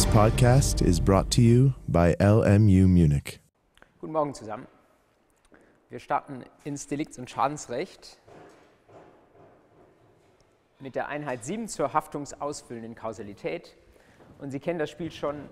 [0.00, 3.38] This podcast is brought to you by LMU Munich.
[4.00, 4.66] Guten Morgen zusammen.
[5.90, 8.18] Wir starten ins Delikts- und Schadensrecht
[10.78, 13.76] mit der Einheit 7 zur haftungsausfüllenden Kausalität.
[14.38, 15.50] Und Sie kennen das Spiel schon.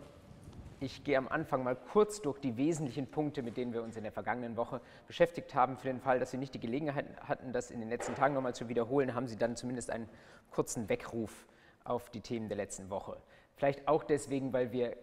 [0.80, 4.02] Ich gehe am Anfang mal kurz durch die wesentlichen Punkte, mit denen wir uns in
[4.02, 5.76] der vergangenen Woche beschäftigt haben.
[5.76, 8.54] Für den Fall, dass Sie nicht die Gelegenheit hatten, das in den letzten Tagen nochmal
[8.54, 10.08] zu wiederholen, haben Sie dann zumindest einen
[10.50, 11.46] kurzen Weckruf
[11.84, 13.18] auf die Themen der letzten Woche.
[13.58, 14.96] Vielleicht auch deswegen, weil wir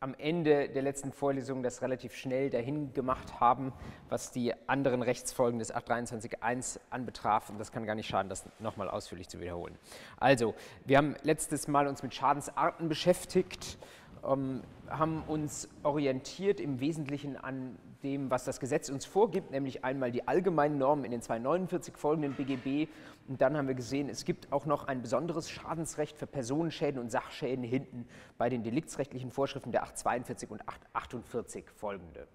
[0.00, 3.72] am Ende der letzten Vorlesung das relativ schnell dahin gemacht haben,
[4.08, 7.50] was die anderen Rechtsfolgen des 823.1 anbetraf.
[7.50, 9.76] Und das kann gar nicht schaden, das nochmal ausführlich zu wiederholen.
[10.18, 13.78] Also, wir haben letztes Mal uns mit Schadensarten beschäftigt
[14.26, 20.12] ähm, haben uns orientiert im Wesentlichen an dem, was das Gesetz uns vorgibt, nämlich einmal
[20.12, 22.88] die allgemeinen Normen in den 249 folgenden BGB
[23.28, 27.10] und dann haben wir gesehen, es gibt auch noch ein besonderes Schadensrecht für Personenschäden und
[27.10, 32.26] Sachschäden hinten bei den deliktsrechtlichen Vorschriften der 842 und 848 folgende.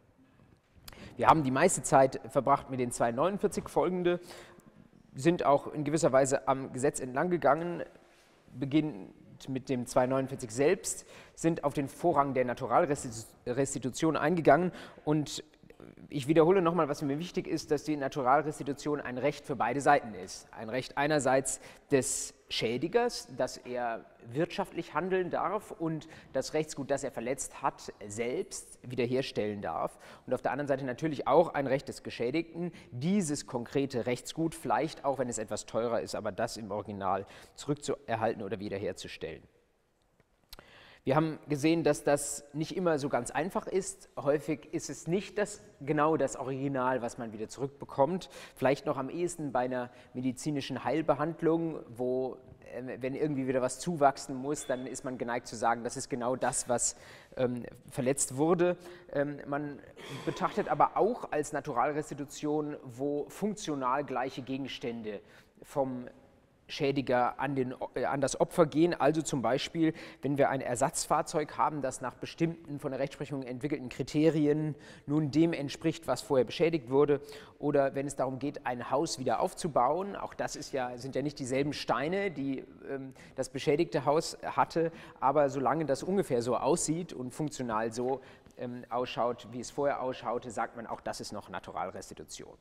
[1.18, 4.20] Wir haben die meiste Zeit verbracht mit den 249 folgende,
[5.16, 7.84] sind auch in gewisser Weise am Gesetz entlang gegangen,
[8.54, 9.14] beginnen
[9.48, 14.72] mit dem 249 selbst, sind auf den Vorrang der Naturalrestitution eingegangen
[15.06, 15.44] und
[16.10, 20.14] ich wiederhole nochmal, was mir wichtig ist, dass die Naturalrestitution ein Recht für beide Seiten
[20.14, 20.48] ist.
[20.52, 21.60] Ein Recht einerseits
[21.92, 28.80] des Schädigers, dass er wirtschaftlich handeln darf und das Rechtsgut, das er verletzt hat, selbst
[28.84, 29.98] wiederherstellen darf.
[30.28, 35.04] Und auf der anderen Seite natürlich auch ein Recht des Geschädigten, dieses konkrete Rechtsgut, vielleicht
[35.04, 39.42] auch wenn es etwas teurer ist, aber das im Original zurückzuerhalten oder wiederherzustellen.
[41.06, 44.08] Wir haben gesehen, dass das nicht immer so ganz einfach ist.
[44.16, 48.30] Häufig ist es nicht das, genau das Original, was man wieder zurückbekommt.
[48.56, 52.38] Vielleicht noch am ehesten bei einer medizinischen Heilbehandlung, wo,
[52.74, 56.10] äh, wenn irgendwie wieder was zuwachsen muss, dann ist man geneigt zu sagen, das ist
[56.10, 56.96] genau das, was
[57.36, 58.78] ähm, verletzt wurde.
[59.12, 59.80] Ähm, man
[60.26, 65.20] betrachtet aber auch als Naturalrestitution, wo funktional gleiche Gegenstände
[65.64, 66.08] vom
[66.68, 68.94] Schädiger an, den, äh, an, das Opfer gehen.
[68.94, 73.90] Also zum Beispiel, wenn wir ein Ersatzfahrzeug haben, das nach bestimmten von der Rechtsprechung entwickelten
[73.90, 74.76] Kriterien
[75.06, 77.22] nun dem entspricht, was vorher beschädigt wurde,
[77.60, 80.16] oder wenn es darum geht, ein Haus wieder aufzubauen.
[80.16, 84.92] Auch das ist ja, sind ja nicht dieselben Steine, die ähm, das beschädigte Haus hatte,
[85.20, 88.22] aber solange das ungefähr so aussieht und funktional so
[88.58, 92.58] ähm, ausschaut, wie es vorher ausschaute, sagt man auch, das ist noch Naturalrestitution.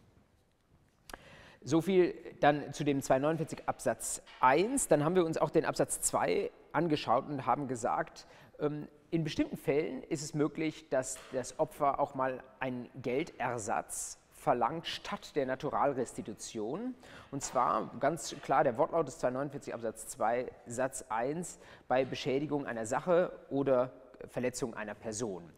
[1.64, 4.88] So viel dann zu dem 249 Absatz 1.
[4.88, 8.26] Dann haben wir uns auch den Absatz 2 angeschaut und haben gesagt,
[8.58, 14.86] ähm, in bestimmten Fällen ist es möglich, dass das Opfer auch mal einen Geldersatz verlangt
[14.86, 16.94] statt der Naturalrestitution.
[17.30, 22.86] Und zwar ganz klar der Wortlaut des 249 Absatz 2 Satz 1 bei Beschädigung einer
[22.86, 23.92] Sache oder
[24.30, 25.52] Verletzung einer Person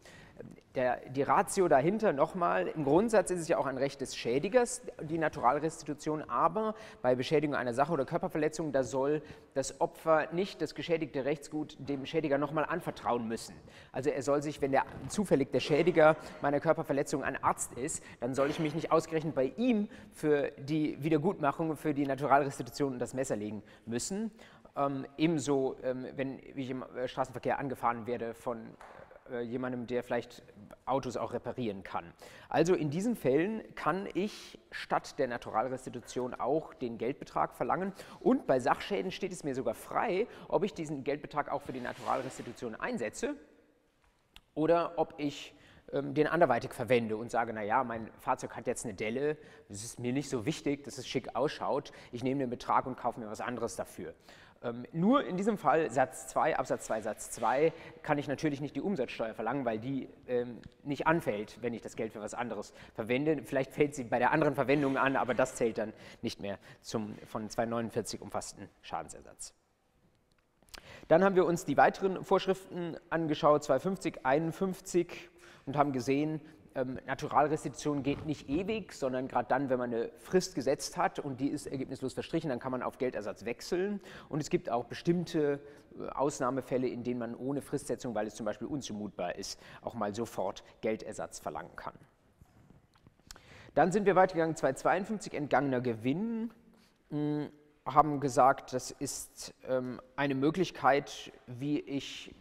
[0.75, 4.83] der, die Ratio dahinter nochmal, im Grundsatz ist es ja auch ein Recht des Schädigers,
[5.01, 9.23] die Naturalrestitution, aber bei Beschädigung einer Sache oder Körperverletzung, da soll
[9.55, 13.55] das Opfer nicht das geschädigte Rechtsgut dem Schädiger nochmal anvertrauen müssen.
[13.93, 18.35] Also er soll sich, wenn der zufällig der Schädiger meiner Körperverletzung ein Arzt ist, dann
[18.35, 23.15] soll ich mich nicht ausgerechnet bei ihm für die Wiedergutmachung, für die Naturalrestitution und das
[23.15, 24.33] Messer legen müssen.
[24.77, 28.59] Ähm, ebenso, ähm, wenn ich im äh, Straßenverkehr angefahren werde von
[29.31, 30.43] äh, jemandem, der vielleicht
[30.85, 32.13] Autos auch reparieren kann.
[32.49, 38.61] Also in diesen Fällen kann ich statt der Naturalrestitution auch den Geldbetrag verlangen und bei
[38.61, 43.35] Sachschäden steht es mir sogar frei, ob ich diesen Geldbetrag auch für die Naturalrestitution einsetze
[44.55, 45.55] oder ob ich
[45.93, 49.37] ähm, den anderweitig verwende und sage, naja, mein Fahrzeug hat jetzt eine Delle,
[49.69, 52.97] das ist mir nicht so wichtig, dass es schick ausschaut, ich nehme den Betrag und
[52.97, 54.15] kaufe mir was anderes dafür.
[54.63, 57.73] Ähm, nur in diesem Fall Satz 2, Absatz 2, Satz 2
[58.03, 61.97] kann ich natürlich nicht die Umsatzsteuer verlangen, weil die ähm, nicht anfällt, wenn ich das
[61.97, 63.43] Geld für was anderes verwende.
[63.45, 67.15] Vielleicht fällt sie bei der anderen Verwendung an, aber das zählt dann nicht mehr zum
[67.27, 69.55] von 249 umfassten Schadensersatz.
[71.09, 75.31] Dann haben wir uns die weiteren Vorschriften angeschaut, 250, 51
[75.67, 76.41] und haben gesehen,
[76.75, 81.41] ähm, Naturalrestitution geht nicht ewig, sondern gerade dann, wenn man eine Frist gesetzt hat und
[81.41, 84.01] die ist ergebnislos verstrichen, dann kann man auf Geldersatz wechseln.
[84.29, 85.61] Und es gibt auch bestimmte
[85.99, 90.15] äh, Ausnahmefälle, in denen man ohne Fristsetzung, weil es zum Beispiel unzumutbar ist, auch mal
[90.15, 91.95] sofort Geldersatz verlangen kann.
[93.75, 96.53] Dann sind wir weitergegangen, 252 entgangener Gewinn
[97.11, 97.51] hm,
[97.87, 102.35] haben gesagt, das ist ähm, eine Möglichkeit, wie ich,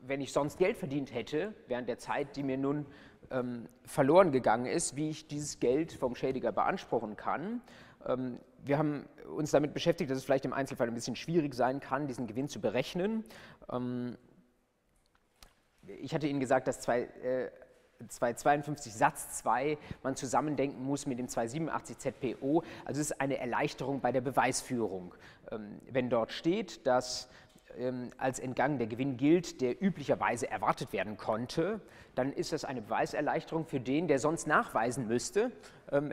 [0.00, 2.86] wenn ich sonst Geld verdient hätte, während der Zeit, die mir nun
[3.30, 7.60] ähm, verloren gegangen ist, wie ich dieses Geld vom Schädiger beanspruchen kann.
[8.06, 9.06] Ähm, wir haben
[9.36, 12.48] uns damit beschäftigt, dass es vielleicht im Einzelfall ein bisschen schwierig sein kann, diesen Gewinn
[12.48, 13.24] zu berechnen.
[13.70, 14.16] Ähm,
[15.86, 17.50] ich hatte Ihnen gesagt, dass zwei, äh,
[18.08, 22.62] 252 Satz 2 man zusammendenken muss mit dem 287 ZPO.
[22.84, 25.14] Also es ist eine Erleichterung bei der Beweisführung.
[25.50, 27.28] Ähm, wenn dort steht, dass
[28.18, 31.80] als entgangen der Gewinn gilt, der üblicherweise erwartet werden konnte,
[32.14, 35.50] dann ist das eine Beweiserleichterung für den, der sonst nachweisen müsste, ähm,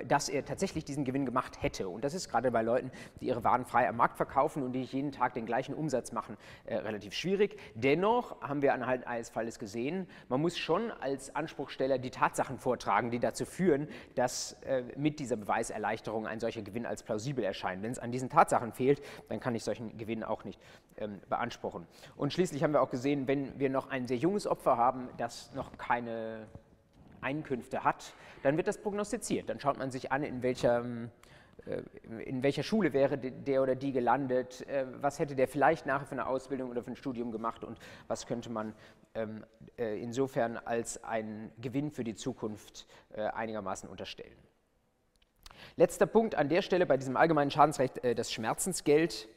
[0.08, 1.90] dass er tatsächlich diesen Gewinn gemacht hätte.
[1.90, 4.84] Und das ist gerade bei Leuten, die ihre Waren frei am Markt verkaufen und die
[4.84, 7.58] jeden Tag den gleichen Umsatz machen, äh, relativ schwierig.
[7.76, 13.12] Dennoch haben wir anhand eines Falles gesehen, man muss schon als Anspruchsteller die Tatsachen vortragen,
[13.12, 17.84] die dazu führen, dass äh, mit dieser Beweiserleichterung ein solcher Gewinn als plausibel erscheint.
[17.84, 20.60] Wenn es an diesen Tatsachen fehlt, dann kann ich solchen Gewinn auch nicht
[20.98, 21.88] ähm, beanspruchen.
[22.16, 25.54] Und schließlich haben wir auch gesehen, wenn wir noch ein sehr junges Opfer haben, das
[25.54, 26.48] noch keine
[27.24, 29.50] Einkünfte hat, dann wird das prognostiziert.
[29.50, 30.86] Dann schaut man sich an, in welcher,
[31.66, 36.06] äh, in welcher Schule wäre der oder die gelandet, äh, was hätte der vielleicht nachher
[36.06, 38.74] für eine Ausbildung oder für ein Studium gemacht und was könnte man
[39.16, 39.46] ähm,
[39.78, 44.36] äh, insofern als einen Gewinn für die Zukunft einigermaßen unterstellen.
[45.76, 49.30] Letzter Punkt an der Stelle bei diesem allgemeinen Schadensrecht, das Schmerzensgeld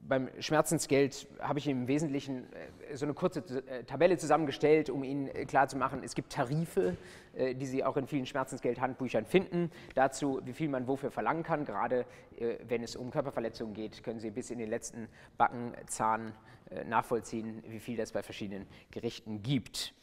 [0.00, 2.44] beim Schmerzensgeld habe ich im Wesentlichen
[2.90, 6.96] äh, so eine kurze äh, Tabelle zusammengestellt, um Ihnen äh, klarzumachen, es gibt Tarife,
[7.32, 11.64] die Sie auch in vielen Schmerzensgeldhandbüchern finden, dazu, wie viel man wofür verlangen kann.
[11.64, 12.04] Gerade
[12.66, 15.06] wenn es um Körperverletzungen geht, können Sie bis in den letzten
[15.38, 16.32] Backenzahn
[16.88, 19.94] nachvollziehen, wie viel das bei verschiedenen Gerichten gibt.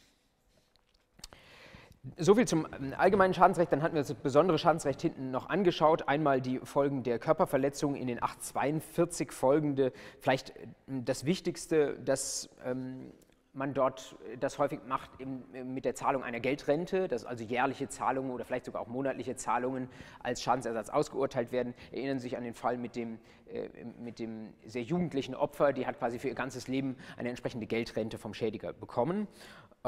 [2.16, 6.08] Soviel zum ähm, allgemeinen Schadensrecht, dann hatten wir das besondere Schadensrecht hinten noch angeschaut.
[6.08, 13.12] Einmal die Folgen der Körperverletzung in den 842 folgende, vielleicht äh, das Wichtigste, dass ähm,
[13.58, 15.42] man dort das häufig macht im,
[15.74, 19.88] mit der Zahlung einer Geldrente, dass also jährliche Zahlungen oder vielleicht sogar auch monatliche Zahlungen
[20.20, 21.74] als Schadensersatz ausgeurteilt werden.
[21.90, 23.18] Erinnern Sie sich an den Fall mit dem,
[23.52, 23.68] äh,
[24.00, 28.18] mit dem sehr jugendlichen Opfer, die hat quasi für ihr ganzes Leben eine entsprechende Geldrente
[28.18, 29.26] vom Schädiger bekommen.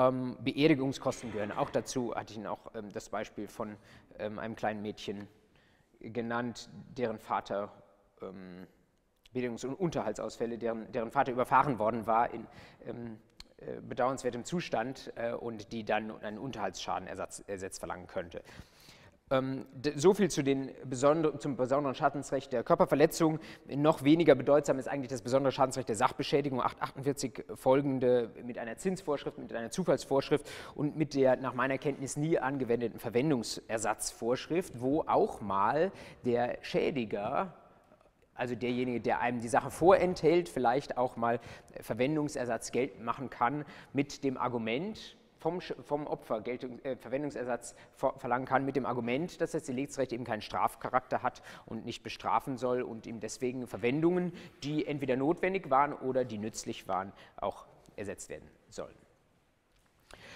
[0.00, 3.76] Ähm, Beerdigungskosten gehören auch dazu, hatte ich Ihnen auch ähm, das Beispiel von
[4.18, 5.28] ähm, einem kleinen Mädchen
[6.00, 7.70] genannt, deren Vater
[8.22, 8.66] ähm,
[9.34, 12.46] Beerdigungs- und Unterhaltsausfälle, deren, deren Vater überfahren worden war in
[12.86, 13.18] ähm,
[13.58, 18.42] äh, bedauernswertem Zustand äh, und die dann einen Unterhaltsschadenersatz verlangen könnte.
[19.32, 23.38] Ähm, so viel zu den besonder, zum besonderen Schadensrecht der Körperverletzung.
[23.68, 29.38] Noch weniger bedeutsam ist eigentlich das besondere Schadensrecht der Sachbeschädigung, 848 folgende mit einer Zinsvorschrift,
[29.38, 35.92] mit einer Zufallsvorschrift und mit der nach meiner Kenntnis nie angewendeten Verwendungsersatzvorschrift, wo auch mal
[36.24, 37.54] der Schädiger
[38.34, 41.40] also derjenige, der einem die Sache vorenthält, vielleicht auch mal
[41.82, 48.46] Verwendungsersatz geltend machen kann mit dem Argument, vom, vom Opfer Geltung, äh, Verwendungsersatz ver verlangen
[48.46, 52.82] kann mit dem Argument, dass das Deliktsrecht eben keinen Strafcharakter hat und nicht bestrafen soll
[52.82, 54.32] und ihm deswegen Verwendungen,
[54.62, 57.66] die entweder notwendig waren oder die nützlich waren, auch
[57.96, 58.94] ersetzt werden sollen.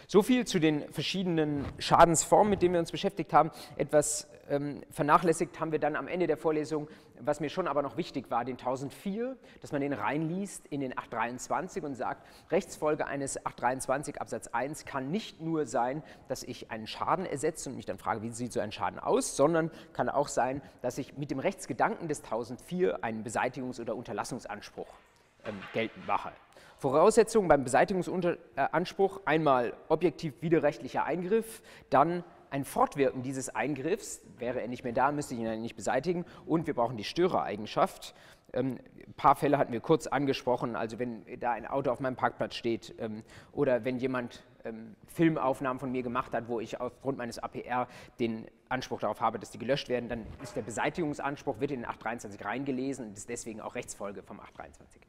[0.07, 3.51] So viel zu den verschiedenen Schadensformen, mit denen wir uns beschäftigt haben.
[3.77, 6.89] Etwas ähm, vernachlässigt haben wir dann am Ende der Vorlesung,
[7.21, 10.99] was mir schon aber noch wichtig war, den 1004, dass man den reinliest in den
[10.99, 16.87] 823 und sagt, Rechtsfolge eines 823 Absatz 1 kann nicht nur sein, dass ich einen
[16.87, 20.29] Schaden ersetze und mich dann frage, wie sieht so ein Schaden aus, sondern kann auch
[20.29, 24.89] sein, dass ich mit dem Rechtsgedanken des 1004 einen Beseitigungs- oder Unterlassungsanspruch
[25.47, 26.33] ähm, geltend mache.
[26.85, 34.85] Voraussetzungen beim Beseitigungsanspruch einmal objektiv widerrechtlicher Eingriff, dann ein Fortwirken dieses Eingriffs, wäre er nicht
[34.85, 38.15] mehr da, müsste ich ihn nicht beseitigen und wir brauchen die Störereigenschaft.
[38.53, 42.17] Ähm, ein paar Fälle hatten wir kurz angesprochen, also wenn da ein Auto auf meinem
[42.17, 43.23] Parkplatz steht ähm,
[43.53, 47.89] oder wenn jemand ähm, Filmaufnahmen von mir gemacht hat, wo ich aufgrund meines APR
[48.21, 51.87] den Anspruch darauf habe, dass die gelöscht werden, dann ist der Beseitigungsanspruch, wird in den
[51.87, 55.01] 823 reingelesen und ist deswegen auch Rechtsfolge vom 823.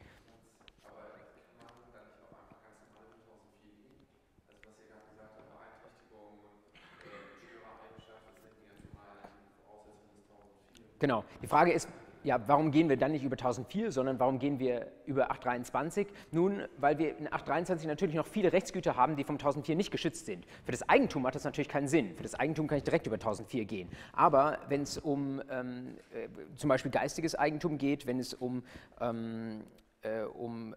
[11.00, 11.24] Genau.
[11.42, 11.90] Die Frage ist,
[12.26, 16.08] ja, warum gehen wir dann nicht über 1004, sondern warum gehen wir über 823?
[16.32, 20.26] Nun, weil wir in 823 natürlich noch viele Rechtsgüter haben, die vom 1004 nicht geschützt
[20.26, 20.44] sind.
[20.64, 22.16] Für das Eigentum hat das natürlich keinen Sinn.
[22.16, 23.90] Für das Eigentum kann ich direkt über 1004 gehen.
[24.12, 28.64] Aber wenn es um ähm, äh, zum Beispiel geistiges Eigentum geht, wenn es um,
[29.00, 29.62] ähm,
[30.02, 30.74] äh, um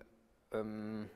[0.52, 1.08] ähm,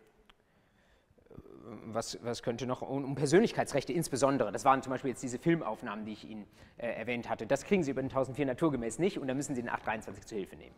[1.87, 6.13] was, was, könnte noch, um Persönlichkeitsrechte insbesondere, das waren zum Beispiel jetzt diese Filmaufnahmen, die
[6.13, 9.35] ich Ihnen äh, erwähnt hatte, das kriegen Sie über den 1004 naturgemäß nicht und da
[9.35, 10.75] müssen Sie den 823 zu Hilfe nehmen.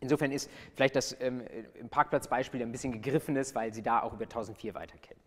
[0.00, 1.42] Insofern ist vielleicht das ähm,
[1.74, 5.22] im Parkplatzbeispiel ein bisschen gegriffenes, weil Sie da auch über 1004 weiterkennen.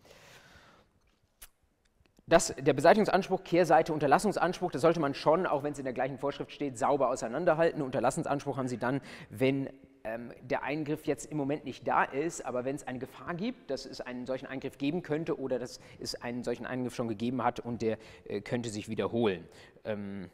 [2.27, 6.19] Das, der Beseitigungsanspruch, Kehrseite, Unterlassungsanspruch, das sollte man schon, auch wenn es in der gleichen
[6.19, 7.81] Vorschrift steht, sauber auseinanderhalten.
[7.81, 9.01] Unterlassensanspruch haben Sie dann,
[9.31, 9.67] wenn
[10.03, 13.69] ähm, der Eingriff jetzt im Moment nicht da ist, aber wenn es eine Gefahr gibt,
[13.69, 17.43] dass es einen solchen Eingriff geben könnte oder dass es einen solchen Eingriff schon gegeben
[17.43, 19.47] hat und der äh, könnte sich wiederholen.
[19.83, 20.29] Ähm,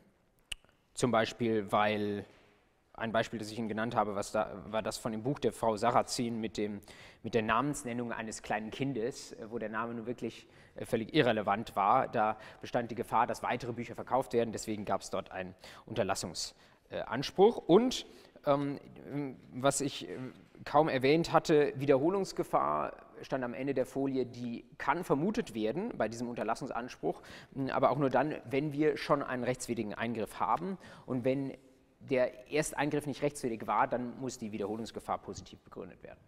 [0.94, 2.26] zum Beispiel, weil
[2.94, 5.52] ein Beispiel, das ich Ihnen genannt habe, was da, war das von dem Buch der
[5.52, 6.80] Frau Sarrazin mit, dem,
[7.24, 11.76] mit der Namensnennung eines kleinen Kindes, äh, wo der Name nun wirklich äh, völlig irrelevant
[11.76, 12.08] war.
[12.08, 14.52] Da bestand die Gefahr, dass weitere Bücher verkauft werden.
[14.52, 15.56] Deswegen gab es dort einen
[15.86, 17.58] Unterlassungsanspruch.
[17.58, 18.06] Und
[19.54, 20.18] was ich äh,
[20.64, 26.28] kaum erwähnt hatte, Wiederholungsgefahr stand am Ende der Folie, die kann vermutet werden bei diesem
[26.30, 27.22] Unterlassungsanspruch,
[27.72, 31.54] aber auch nur dann, wenn wir schon einen rechtswidrigen Eingriff haben und wenn
[32.00, 36.20] der Ersteingriff nicht rechtswidrig war, dann muss die Wiederholungsgefahr positiv begründet werden.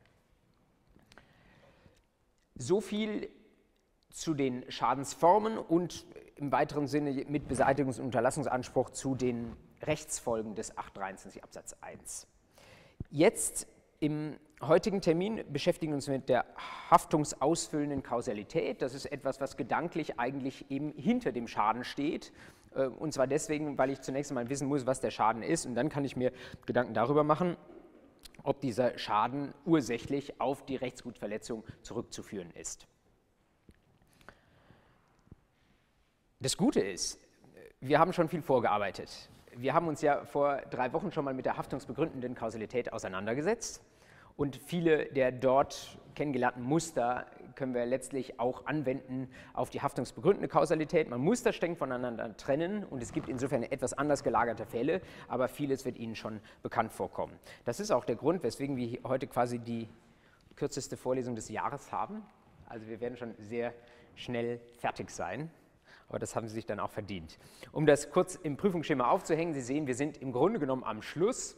[2.56, 3.30] So viel
[4.10, 6.06] zu den Schadensformen und
[6.36, 12.28] im weiteren Sinne mit Beseitigungs- und Unterlassungsanspruch zu den Rechtsfolgen des 823 Absatz 1.
[13.10, 13.68] Jetzt
[14.00, 16.46] im heutigen Termin beschäftigen wir uns mit der
[16.90, 18.82] haftungsausfüllenden Kausalität.
[18.82, 22.32] Das ist etwas, was gedanklich eigentlich eben hinter dem Schaden steht
[22.76, 25.76] äh, und zwar deswegen, weil ich zunächst einmal wissen muss, was der Schaden ist und
[25.76, 26.32] dann kann ich mir
[26.66, 27.58] Gedanken darüber machen,
[28.44, 32.88] ob dieser Schaden ursächlich auf die Rechtsgutverletzung zurückzuführen ist.
[36.40, 37.20] Das Gute ist,
[37.82, 39.30] wir haben schon viel vorgearbeitet.
[39.60, 43.84] Wir haben uns ja vor drei Wochen schon mal mit der haftungsbegründenden Kausalität auseinandergesetzt
[44.36, 51.10] und viele der dort kennengelernten Muster können wir letztlich auch anwenden auf die haftungsbegründende Kausalität.
[51.10, 55.48] Man muss das streng voneinander trennen und es gibt insofern etwas anders gelagerte Fälle, aber
[55.48, 57.34] vieles wird Ihnen schon bekannt vorkommen.
[57.66, 59.90] Das ist auch der Grund, weswegen wir heute quasi die
[60.56, 62.24] kürzeste Vorlesung des Jahres haben.
[62.68, 63.74] Also wir werden schon sehr
[64.14, 65.50] schnell fertig sein
[66.10, 67.38] aber das haben Sie sich dann auch verdient.
[67.72, 71.58] Um das kurz im Prüfungsschema aufzuhängen, Sie sehen, wir sind im Grunde genommen am Schluss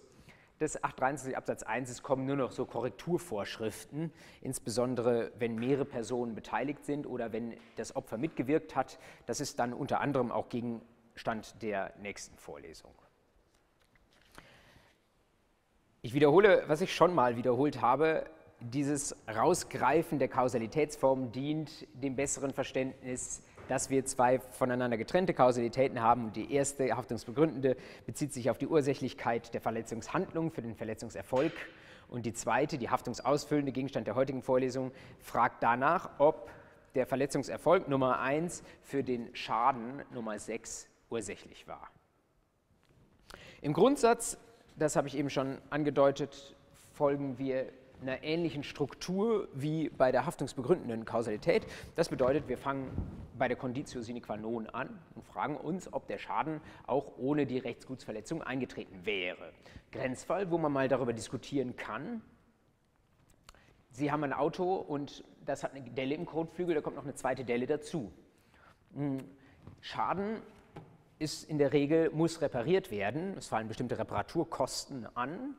[0.60, 6.86] des 823 Absatz 1 es kommen nur noch so Korrekturvorschriften, insbesondere wenn mehrere Personen beteiligt
[6.86, 9.00] sind oder wenn das Opfer mitgewirkt hat.
[9.26, 12.92] Das ist dann unter anderem auch Gegenstand der nächsten Vorlesung.
[16.02, 18.26] Ich wiederhole, was ich schon mal wiederholt habe.
[18.62, 26.34] Dieses Rausgreifen der Kausalitätsform dient dem besseren Verständnis dass wir zwei voneinander getrennte Kausalitäten haben.
[26.34, 31.54] die erste, haftungsbegründende, bezieht sich auf die Ursächlichkeit der Verletzungshandlung für den Verletzungserfolg.
[32.10, 36.50] Und die zweite, die haftungsausfüllende, Gegenstand der heutigen Vorlesung, fragt danach, ob
[36.96, 41.92] der Verletzungserfolg Nummer 1 für den Schaden Nummer 6 ursächlich war.
[43.62, 44.40] Im Grundsatz,
[44.78, 46.56] das habe ich eben schon angedeutet,
[46.94, 47.68] folgen wir
[48.02, 51.68] einer ähnlichen Struktur wie bei der haftungsbegründenden Kausalität.
[51.96, 52.90] Das bedeutet, wir fangen
[53.40, 57.48] bei der Conditio sine qua non an und fragen uns, ob der Schaden auch ohne
[57.48, 59.54] die Rechtsgutsverletzung eingetreten wäre.
[59.92, 62.22] Grenzfall, wo man mal darüber diskutieren kann.
[63.90, 67.16] Sie haben ein Auto und das hat eine Delle im Kotflügel, da kommt noch eine
[67.16, 68.12] zweite Delle dazu.
[68.94, 69.24] Hm,
[69.82, 70.42] Schaden
[71.18, 73.36] ist in der Regel, muss repariert werden.
[73.38, 75.56] Es fallen bestimmte Reparaturkosten an.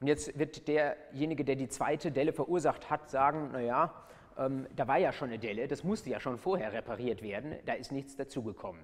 [0.00, 3.94] Und jetzt wird derjenige, der die zweite Delle verursacht hat, sagen, naja,
[4.38, 7.74] ähm, da war ja schon eine Delle, das musste ja schon vorher repariert werden, da
[7.74, 8.82] ist nichts dazugekommen.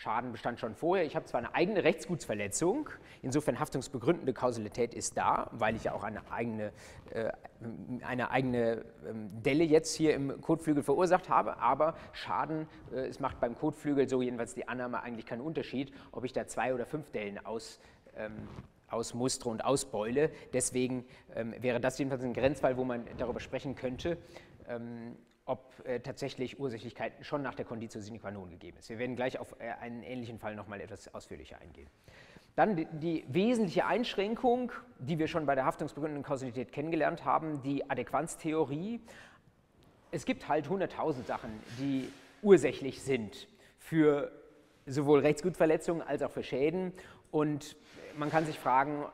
[0.00, 1.04] Schaden bestand schon vorher.
[1.04, 2.88] Ich habe zwar eine eigene Rechtsgutsverletzung,
[3.20, 6.72] insofern haftungsbegründende Kausalität ist da, weil ich ja auch eine eigene,
[7.10, 7.30] äh,
[8.00, 13.40] eine eigene ähm, Delle jetzt hier im Kotflügel verursacht habe, aber Schaden, äh, es macht
[13.40, 17.10] beim Kotflügel so jedenfalls die Annahme eigentlich keinen Unterschied, ob ich da zwei oder fünf
[17.10, 17.78] Dellen aus,
[18.16, 18.48] ähm,
[18.88, 20.30] ausmustere und ausbeule.
[20.54, 24.16] Deswegen ähm, wäre das jedenfalls ein Grenzfall, wo man darüber sprechen könnte,
[25.50, 28.88] ob äh, tatsächlich Ursächlichkeit schon nach der Conditio sine qua non gegeben ist.
[28.88, 31.88] Wir werden gleich auf äh, einen ähnlichen Fall nochmal etwas ausführlicher eingehen.
[32.54, 37.88] Dann die, die, wesentliche Einschränkung, die wir schon bei der haftungsbegründenden Kausalität kennengelernt haben, die
[37.88, 39.00] Adäquanztheorie.
[40.10, 42.12] Es gibt halt 100.000 Sachen, die
[42.42, 43.48] ursächlich sind
[43.78, 44.30] für
[44.86, 46.92] sowohl Rechtsgutverletzungen als auch für Schäden.
[47.30, 47.76] Und
[48.16, 49.10] man kann sich fragen, ähm,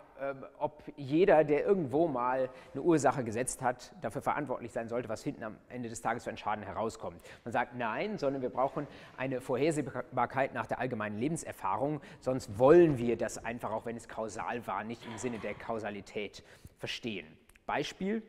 [0.58, 5.42] ob jeder, der irgendwo mal eine Ursache gesetzt hat, dafür verantwortlich sein sollte, was hinten
[5.42, 7.20] am Ende des Tages für einen Schaden herauskommt.
[7.44, 13.16] Man sagt nein, sondern wir brauchen eine Vorhersehbarkeit nach der allgemeinen Lebenserfahrung, sonst wollen wir
[13.16, 16.42] das einfach, auch wenn es kausal war, nicht im Sinne der Kausalität
[16.78, 17.26] verstehen.
[17.66, 18.22] Beispiel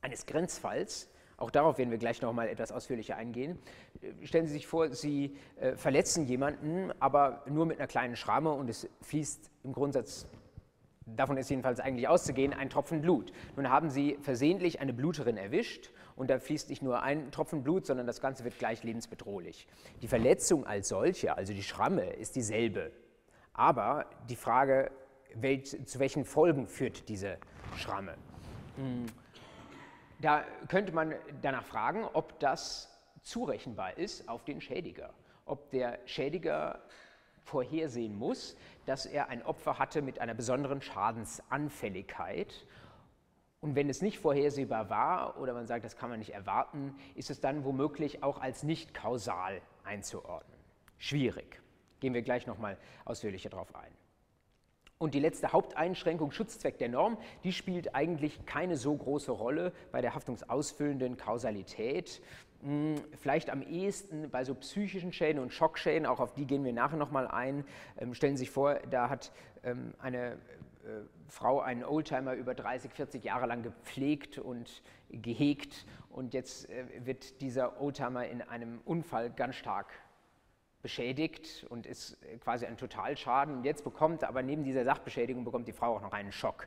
[0.00, 1.08] eines Grenzfalls
[1.42, 3.58] auch darauf werden wir gleich noch mal etwas ausführlicher eingehen.
[4.00, 8.52] Äh, stellen Sie sich vor, Sie äh, verletzen jemanden, aber nur mit einer kleinen Schramme
[8.52, 10.28] und es fließt im Grundsatz,
[11.06, 13.32] davon ist jedenfalls eigentlich auszugehen, ein Tropfen Blut.
[13.56, 17.86] Nun haben Sie versehentlich eine Bluterin erwischt und da fließt nicht nur ein Tropfen Blut,
[17.86, 19.66] sondern das Ganze wird gleich lebensbedrohlich.
[20.02, 22.92] Die Verletzung als solche, also die Schramme, ist dieselbe.
[23.54, 24.90] Aber die Frage
[25.34, 27.38] welch, zu welchen Folgen führt diese
[27.76, 28.14] Schramme.
[28.76, 29.06] Hm.
[30.20, 32.88] Da könnte man danach fragen, ob das
[33.22, 35.12] zurechenbar ist auf den Schädiger.
[35.46, 36.80] Ob der Schädiger
[37.44, 38.56] vorhersehen muss,
[38.86, 42.66] dass er ein Opfer hatte mit einer besonderen Schadensanfälligkeit.
[43.60, 47.30] Und wenn es nicht vorhersehbar war oder man sagt, das kann man nicht erwarten, ist
[47.30, 50.58] es dann womöglich auch als nicht kausal einzuordnen.
[50.98, 51.60] Schwierig.
[52.00, 53.92] Gehen wir gleich nochmal ausführlicher darauf ein.
[55.02, 60.00] Und die letzte Haupteinschränkung, Schutzzweck der Norm, die spielt eigentlich keine so große Rolle bei
[60.00, 62.22] der haftungsausfüllenden Kausalität.
[63.16, 66.96] Vielleicht am ehesten bei so psychischen Schäden und Schockschäden, auch auf die gehen wir nachher
[66.96, 67.64] nochmal ein.
[67.98, 69.32] Ähm, stellen Sie sich vor, da hat
[69.64, 70.34] ähm, eine
[70.84, 76.84] äh, Frau einen Oldtimer über 30, 40 Jahre lang gepflegt und gehegt und jetzt äh,
[77.04, 79.88] wird dieser Oldtimer in einem Unfall ganz stark
[80.82, 83.56] beschädigt und ist quasi ein Totalschaden.
[83.56, 86.66] Und jetzt bekommt aber neben dieser Sachbeschädigung bekommt die Frau auch noch einen Schock.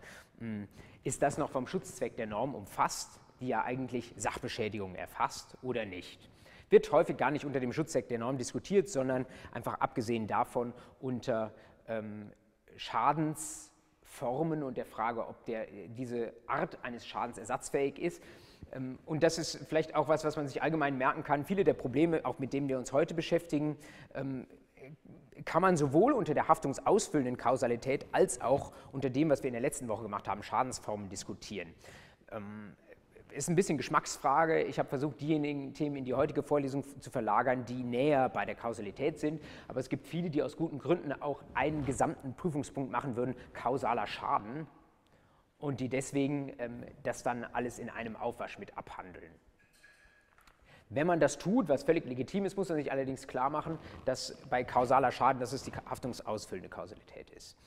[1.04, 6.30] Ist das noch vom Schutzzweck der Norm umfasst, die ja eigentlich Sachbeschädigung erfasst oder nicht?
[6.70, 11.54] Wird häufig gar nicht unter dem Schutzzweck der Norm diskutiert, sondern einfach abgesehen davon unter
[11.88, 12.32] ähm,
[12.76, 18.22] Schadensformen und der Frage, ob der, diese Art eines Schadens ersatzfähig ist.
[18.72, 21.46] Ähm, und das ist vielleicht auch was, was man sich allgemein merken kann.
[21.46, 23.78] Viele der Probleme, auch mit denen wir uns heute beschäftigen,
[24.14, 24.48] ähm,
[25.44, 29.62] kann man sowohl unter der haftungsausfüllenden Kausalität als auch unter dem, was wir in der
[29.62, 31.74] letzten Woche gemacht haben, Schadensformen diskutieren.
[33.36, 34.64] Ist ein bisschen Geschmacksfrage.
[34.64, 38.56] Ich habe versucht, diejenigen Themen in die heutige Vorlesung zu verlagern, die näher bei der
[38.56, 39.42] Kausalität sind.
[39.68, 44.08] Aber es gibt viele, die aus guten Gründen auch einen gesamten Prüfungspunkt machen würden, kausaler
[44.08, 44.68] Schaden
[45.60, 49.34] und die deswegen ähm, das dann alles in einem Aufwasch mit abhandeln.
[50.88, 54.38] Wenn man das tut, was völlig legitim ist, muss man sich allerdings klar machen, dass
[54.50, 57.58] bei kausaler Schaden, dass es die haftungsausfüllende Kausalität ist.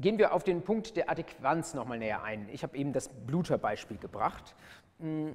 [0.00, 2.48] Gehen wir auf den Punkt der Adäquanz nochmal näher ein.
[2.50, 4.54] Ich habe eben das Bluterbeispiel gebracht.
[4.98, 5.32] Hm,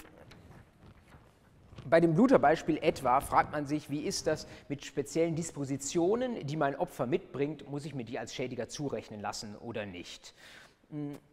[1.87, 6.75] bei dem Bluterbeispiel etwa fragt man sich, wie ist das mit speziellen Dispositionen, die mein
[6.75, 10.33] Opfer mitbringt, muss ich mir die als Schädiger zurechnen lassen oder nicht?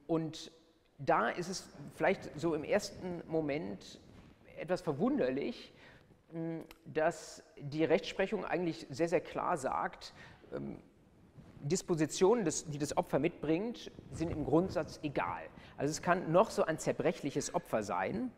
[0.06, 0.52] Und
[0.98, 3.98] da ist es vielleicht so im ersten Moment
[4.58, 5.72] etwas verwunderlich,
[6.84, 10.12] dass die Rechtsprechung eigentlich sehr, sehr klar sagt,
[11.62, 15.42] Dispositionen, die das Opfer mitbringt, sind im Grundsatz egal.
[15.76, 18.30] Also es kann noch so ein zerbrechliches Opfer sein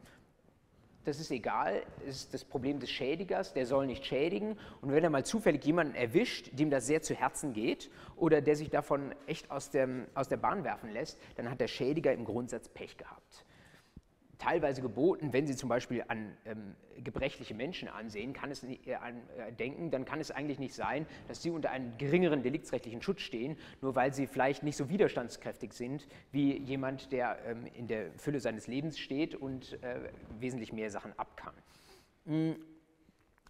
[1.05, 4.59] das ist egal, das ist das Problem des Schädigers, der soll nicht schädigen.
[4.81, 8.57] Und wenn er mal zufällig jemanden erwischt, dem das sehr zu Herzen geht oder der
[8.57, 12.25] sich davon echt aus, dem, aus der Bahn werfen lässt, dann hat der Schädiger im
[12.25, 13.45] Grundsatz Pech gehabt
[14.45, 18.97] teilweise geboten, wenn Sie zum Beispiel an ähm, gebrechliche Menschen ansehen, kann es nicht, äh,
[18.97, 23.01] an, äh, denken, dann kann es eigentlich nicht sein, dass Sie unter einem geringeren deliktsrechtlichen
[23.01, 27.87] Schutz stehen, nur weil Sie vielleicht nicht so widerstandskräftig sind wie jemand, der ähm, in
[27.87, 31.55] der Fülle seines Lebens steht und äh, wesentlich mehr Sachen ab kann.
[32.27, 32.57] Mhm.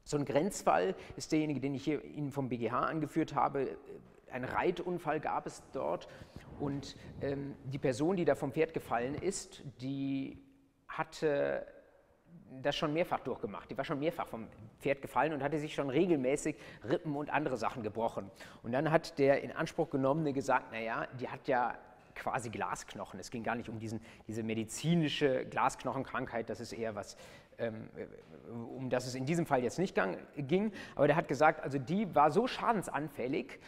[0.04, 3.78] So ein Grenzfall ist derjenige, den ich hier Ihnen vom BGH angeführt habe.
[4.30, 6.08] Ein Reitunfall gab es dort
[6.60, 10.38] und ähm, die Person, die da vom Pferd gefallen ist, die
[10.98, 11.66] hatte
[12.62, 13.70] das schon mehrfach durchgemacht.
[13.70, 14.48] Die war schon mehrfach vom
[14.80, 16.56] Pferd gefallen und hatte sich schon regelmäßig
[16.88, 18.30] Rippen und andere Sachen gebrochen.
[18.62, 21.76] Und dann hat der in Anspruch genommene gesagt, naja, die hat ja
[22.14, 23.20] quasi Glasknochen.
[23.20, 27.16] Es ging gar nicht um diesen, diese medizinische Glasknochenkrankheit, das ist eher was,
[27.58, 27.88] ähm,
[28.76, 29.96] um das es in diesem Fall jetzt nicht
[30.36, 30.72] ging.
[30.94, 33.58] Aber der hat gesagt, also die war so schadensanfällig,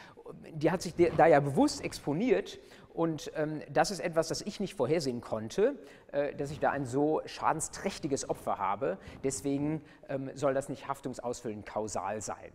[0.53, 2.59] die hat sich da ja bewusst exponiert
[2.97, 5.79] und ähm, das ist etwas, das ich nicht vorhersehen konnte,
[6.13, 8.97] äh, dass ich da ein so schadensträchtiges Opfer habe.
[9.23, 12.53] Deswegen ähm, soll das nicht haftungsausfüllend kausal sein.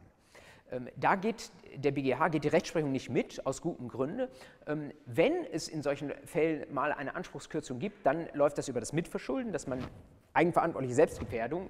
[0.71, 4.29] Ähm, da geht der BGH geht die Rechtsprechung nicht mit, aus gutem Grunde.
[4.67, 8.93] Ähm, wenn es in solchen Fällen mal eine Anspruchskürzung gibt, dann läuft das über das
[8.93, 9.79] Mitverschulden, dass man
[10.34, 11.69] eigenverantwortliche Selbstgefährdung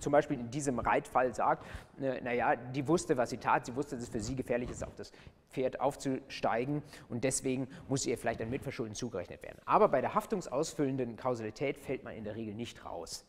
[0.00, 1.64] zum Beispiel in diesem Reitfall sagt,
[2.00, 4.84] äh, naja, die wusste, was sie tat, sie wusste, dass es für sie gefährlich ist,
[4.84, 5.12] auf das
[5.50, 9.58] Pferd aufzusteigen und deswegen muss ihr vielleicht ein Mitverschulden zugerechnet werden.
[9.64, 13.24] Aber bei der haftungsausfüllenden Kausalität fällt man in der Regel nicht raus.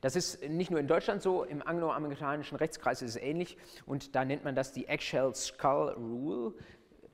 [0.00, 3.56] Das ist nicht nur in Deutschland so, im angloamerikanischen Rechtskreis ist es ähnlich
[3.86, 6.54] und da nennt man das die Eggshell Skull Rule,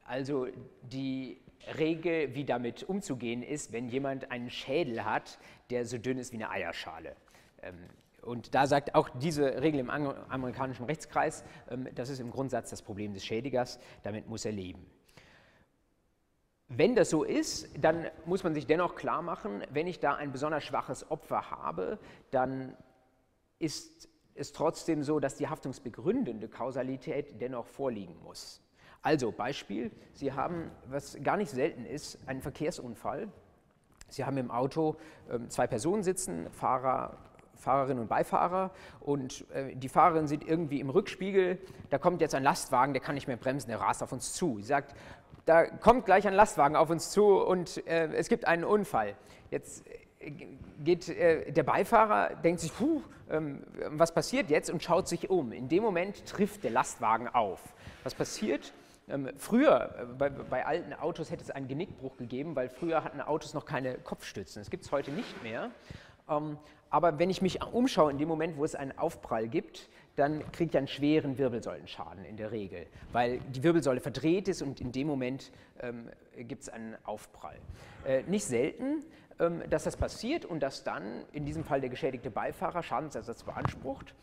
[0.05, 0.49] also
[0.83, 1.41] die
[1.79, 5.39] Regel, wie damit umzugehen ist, wenn jemand einen Schädel hat,
[5.71, 7.17] der so dünn ist wie eine Eierschale.
[7.63, 7.79] Ähm,
[8.23, 12.83] und da sagt auch diese Regel im amerikanischen Rechtskreis, ähm, das ist im Grundsatz das
[12.83, 14.87] Problem des Schädigers, damit muss er leben.
[16.77, 20.33] Wenn das so ist, dann muss man sich dennoch klar machen, wenn ich da ein
[20.33, 21.99] besonders schwaches Opfer habe,
[22.31, 22.77] dann
[23.59, 28.61] ist es trotzdem so, dass die haftungsbegründende Kausalität dennoch vorliegen muss.
[29.03, 33.29] Also Beispiel, Sie haben, was gar nicht selten ist, einen Verkehrsunfall.
[34.09, 34.97] Sie haben im Auto
[35.31, 37.19] ähm, zwei Personen sitzen, Fahrer,
[37.55, 41.59] Fahrerin und Beifahrer und äh, die Fahrerin sieht irgendwie im Rückspiegel,
[41.91, 44.57] da kommt jetzt ein Lastwagen, der kann nicht mehr bremsen, der rast auf uns zu.
[44.59, 44.95] Sie sagt,
[45.47, 49.15] da kommt gleich ein Lastwagen auf uns zu und äh, es gibt einen Unfall.
[49.51, 49.85] Jetzt
[50.21, 50.31] äh,
[50.83, 55.53] geht äh, der Beifahrer, denkt sich, puh, ähm, was passiert jetzt und schaut sich um.
[55.53, 57.61] In dem Moment trifft der Lastwagen auf.
[58.03, 58.73] Was passiert?
[59.09, 63.21] Ähm, früher, äh, bei, bei, alten Autos hätte es einen Genickbruch gegeben, weil früher hatten
[63.21, 64.63] Autos noch keine Kopfstützen.
[64.63, 65.71] Das gibt es heute nicht mehr.
[66.29, 70.51] Ähm, aber wenn ich mich umschaue, in dem Moment, wo es einen Aufprall gibt, dann
[70.53, 74.93] kriege ich einen schweren Wirbelsäulenschaden in der Regel, weil die Wirbelsäule verdreht ist und in
[74.93, 75.51] dem Moment
[75.81, 77.57] ähm, gibt es einen Aufprall.
[78.05, 79.05] Äh, nicht selten,
[79.41, 84.15] ähm, dass das passiert und dass dann in diesem Fall der geschädigte Beifahrer Schadensersatz beansprucht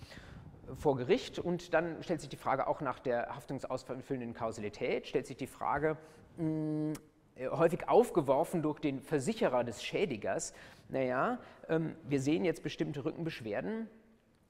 [0.78, 5.38] vor Gericht und dann stellt sich die Frage auch nach der haftungsausfüllenden Kausalität, stellt sich
[5.38, 5.98] die Frage,
[6.38, 6.94] mh, hm,
[7.36, 10.54] äh, häufig aufgeworfen durch den Versicherer des Schädigers,
[10.90, 13.88] naja, ähm, wir sehen jetzt bestimmte Rückenbeschwerden,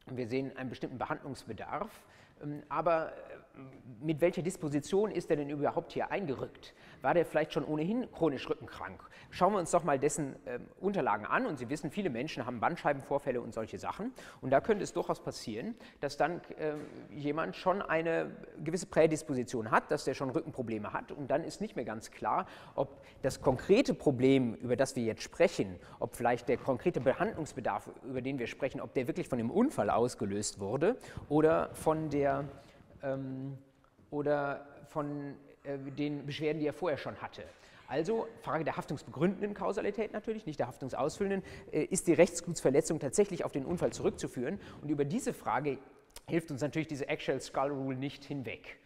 [0.08, 1.90] wir sehen einen bestimmten Behandlungsbedarf,
[2.70, 3.62] aber äh,
[4.02, 6.74] mit welcher Disposition ist er denn überhaupt hier eingerückt?
[7.02, 9.00] War der vielleicht schon ohnehin chronisch rückenkrank?
[9.30, 12.60] Schauen wir uns doch mal dessen äh, Unterlagen an und Sie wissen, viele Menschen haben
[12.60, 16.74] Bandscheibenvorfälle und solche Sachen und da könnte es durchaus passieren, dass dann äh,
[17.14, 18.32] jemand schon eine
[18.64, 22.48] gewisse Prädisposition hat, dass der schon Rückenprobleme hat und dann ist nicht mehr ganz klar,
[22.76, 28.22] ob das konkrete Problem, über das wir jetzt sprechen, ob vielleicht der konkrete Behandlungsbedarf, über
[28.22, 30.98] den wir sprechen, ob der wirklich von dem Unfall ausgelöst wurde
[31.30, 32.31] oder von der
[33.04, 33.58] ähm,
[34.10, 37.44] oder von äh, den Beschwerden, die er vorher schon hatte.
[37.88, 43.52] Also Frage der haftungsbegründenden Kausalität natürlich, nicht der haftungsausfüllenden, äh, ist die Rechtsgutsverletzung tatsächlich auf
[43.52, 44.60] den Unfall zurückzuführen?
[44.82, 45.78] Und über diese Frage
[46.28, 48.78] hilft uns natürlich diese Actual Skull Rule nicht hinweg.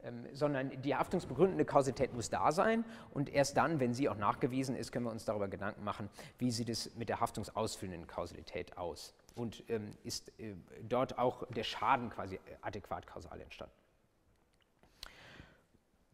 [0.00, 4.76] Ähm, sondern die haftungsbegründende Kausalität muss da sein und erst dann, wenn sie auch nachgewiesen
[4.76, 6.08] ist, können wir uns darüber Gedanken machen,
[6.38, 11.64] wie sieht es mit der haftungsausfüllenden Kausalität aus und ähm, ist äh, dort auch der
[11.64, 13.74] Schaden quasi adäquat kausal entstanden.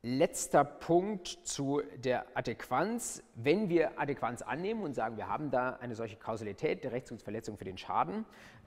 [0.03, 3.23] Letzter Punkt zu der Adäquanz.
[3.35, 7.65] Wenn wir Adäquanz annehmen und sagen, wir haben da eine solche Kausalität der Rechtsgutsverletzung für
[7.65, 8.27] den Schaden,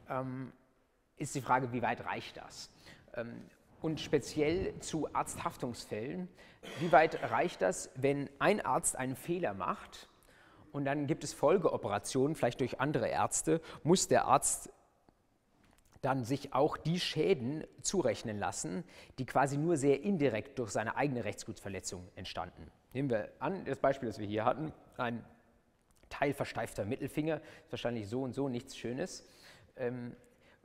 [0.10, 0.52] ähm,
[1.18, 2.72] ist die Frage, wie weit reicht das?
[3.14, 3.44] Ähm,
[3.82, 6.28] und speziell zu Arzthaftungsfällen.
[6.80, 10.10] Wie weit reicht das, wenn ein Arzt einen Fehler macht
[10.72, 14.72] und dann gibt es Folgeoperationen, vielleicht durch andere Ärzte, muss der Arzt
[16.02, 18.84] dann sich auch die Schäden zurechnen lassen,
[19.18, 22.72] die quasi nur sehr indirekt durch seine eigene Rechtsgutsverletzung entstanden.
[22.94, 25.24] Nehmen wir an, das Beispiel, das wir hier hatten, ein
[26.10, 29.28] teilversteifter Mittelfinger, ist wahrscheinlich so und so nichts Schönes.
[29.76, 30.16] Ähm,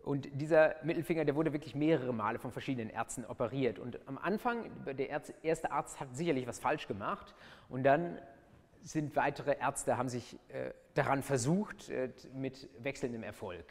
[0.02, 3.78] und dieser Mittelfinger, der wurde wirklich mehrere Male von verschiedenen Ärzten operiert.
[3.78, 5.08] Und am Anfang, der
[5.42, 7.34] erste Arzt hat sicherlich was falsch gemacht.
[7.68, 8.18] Und dann
[8.82, 13.64] sind weitere Ärzte, haben sich äh, daran versucht, äh, mit wechselndem Erfolg.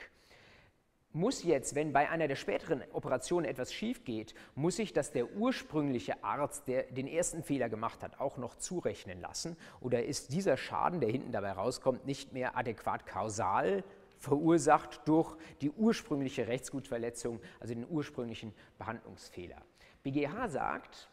[1.13, 5.33] Muss jetzt, wenn bei einer der späteren Operationen etwas schief geht, muss ich das der
[5.33, 9.57] ursprüngliche Arzt, der den ersten Fehler gemacht hat, auch noch zurechnen lassen?
[9.81, 13.83] Oder ist dieser Schaden, der hinten dabei rauskommt, nicht mehr adäquat kausal
[14.19, 19.57] verursacht durch die ursprüngliche Rechtsgutverletzung, also den ursprünglichen Behandlungsfehler.
[20.03, 21.09] BGH sagt,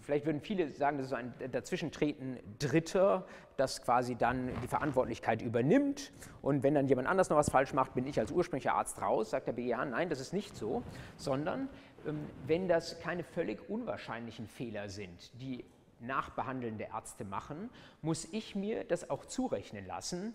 [0.00, 3.26] vielleicht würden viele sagen, das ist ein Dazwischentreten Dritter,
[3.56, 6.12] das quasi dann die Verantwortlichkeit übernimmt.
[6.42, 9.30] Und wenn dann jemand anders noch was falsch macht, bin ich als ursprünglicher Arzt raus,
[9.30, 10.82] sagt der BGH, nein, das ist nicht so,
[11.16, 11.68] sondern
[12.06, 15.64] ähm, wenn das keine völlig unwahrscheinlichen Fehler sind, die
[16.00, 17.70] nachbehandelnde Ärzte machen,
[18.02, 20.34] muss ich mir das auch zurechnen lassen,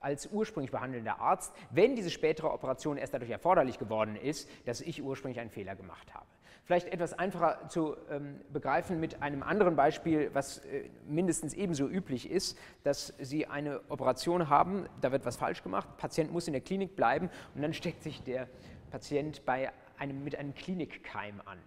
[0.00, 5.02] als ursprünglich behandelnder Arzt, wenn diese spätere Operation erst dadurch erforderlich geworden ist, dass ich
[5.02, 6.26] ursprünglich einen Fehler gemacht habe.
[6.72, 12.30] Vielleicht etwas einfacher zu ähm, begreifen mit einem anderen Beispiel, was äh, mindestens ebenso üblich
[12.30, 16.62] ist, dass Sie eine Operation haben, da wird was falsch gemacht, Patient muss in der
[16.62, 18.48] Klinik bleiben und dann steckt sich der
[18.90, 21.58] Patient bei einem, mit einem Klinikkeim an.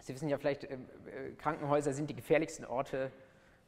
[0.00, 3.12] Sie wissen ja vielleicht, äh, äh Krankenhäuser sind die gefährlichsten Orte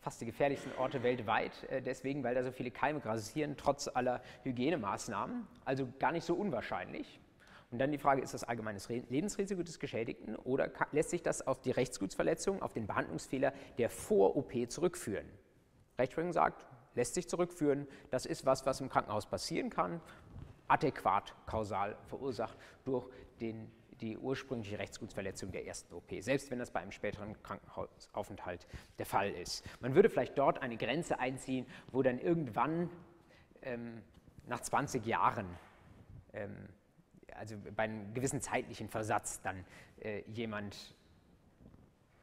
[0.01, 4.23] fast die gefährlichsten Orte weltweit, äh, deswegen, weil da so viele Keime grassieren, trotz aller
[4.45, 5.47] Hygienemaßnahmen.
[5.67, 7.21] Also gar nicht so unwahrscheinlich.
[7.71, 11.61] Und dann die Frage, ist das allgemeines Lebensrisiko des Geschädigten oder lässt sich das auf
[11.61, 15.27] die Rechtsgutsverletzung, auf den Behandlungsfehler der Vor-OP zurückführen?
[15.99, 20.01] Rechtsprechung sagt, lässt sich zurückführen, das ist was, was im Krankenhaus passieren kann,
[20.67, 23.09] adäquat kausal verursacht durch
[23.41, 28.67] den die ursprüngliche Rechtsgutsverletzung der ersten OP, selbst wenn das bei einem späteren Krankenhausaufenthalt
[28.99, 29.65] der Fall ist.
[29.81, 32.91] Man würde vielleicht dort eine Grenze einziehen, wo dann irgendwann
[33.63, 34.03] ähm,
[34.47, 35.47] nach 20 Jahren,
[36.33, 36.69] ähm,
[37.37, 39.65] also bei einem gewissen zeitlichen Versatz, dann
[40.01, 40.95] äh, jemand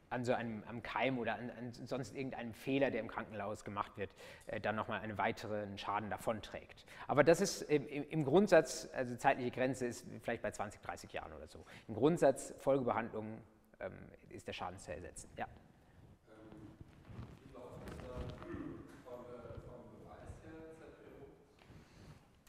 [0.10, 3.98] an so einem am Keim oder an, an, sonst irgendeinem Fehler, der im Krankenhaus gemacht
[3.98, 4.12] wird,
[4.48, 6.86] äh, dann nochmal einen weiteren Schaden davonträgt.
[7.08, 11.34] Aber das ist im, im, Grundsatz, also zeitliche Grenze ist vielleicht bei 20, 30 Jahren
[11.34, 11.66] oder so.
[11.88, 13.42] Im Grundsatz Folgebehandlung
[13.80, 13.94] ähm,
[14.30, 15.30] ist der Schaden zu ersetzen.
[15.38, 15.48] Ja.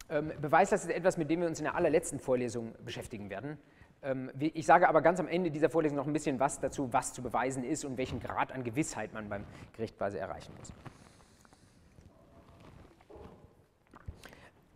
[0.09, 3.59] Beweislast ist etwas, mit dem wir uns in der allerletzten Vorlesung beschäftigen werden.
[4.03, 7.13] Ähm, ich sage aber ganz am Ende dieser Vorlesung noch ein bisschen was dazu, was
[7.13, 9.45] zu beweisen ist und welchen Grad an Gewissheit man beim
[9.75, 10.73] Gericht quasi erreichen muss.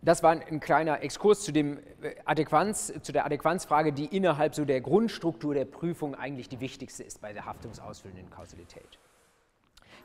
[0.05, 4.65] Das war ein kleiner Exkurs zu, dem äh, Adäquanz, zu der Adäquanzfrage, die innerhalb so
[4.65, 8.99] der Grundstruktur der Prüfung eigentlich die wichtigste ist bei der haftungsausfüllenden Kausalität.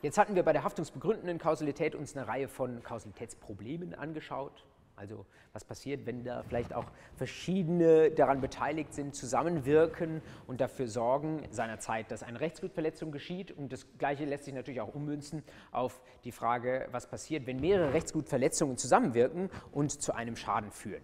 [0.04, 4.64] Jetzt hatten wir bei der haftungsbegründenden Kausalität uns eine Reihe von Kausalitätsproblemen angeschaut.
[4.98, 11.44] Also was passiert, wenn da vielleicht auch verschiedene daran beteiligt sind, zusammenwirken und dafür sorgen
[11.52, 13.52] seinerzeit, dass eine Rechtsgutverletzung geschieht.
[13.52, 17.94] Und das Gleiche lässt sich natürlich auch ummünzen auf die Frage, was passiert, wenn mehrere
[17.94, 21.04] Rechtsgutverletzungen zusammenwirken und zu einem Schaden führen.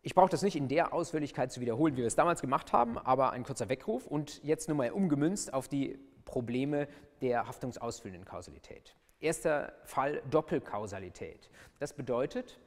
[0.00, 2.96] Ich brauche das nicht in der Ausführlichkeit zu wiederholen, wie wir es damals gemacht haben,
[2.96, 6.88] aber ein kurzer Weckruf und jetzt nur mal umgemünzt auf die Probleme
[7.20, 8.97] der haftungsausfüllenden Kausalität.
[9.20, 11.50] Erster Fall Doppelkausalität.
[11.80, 12.58] Das bedeutet,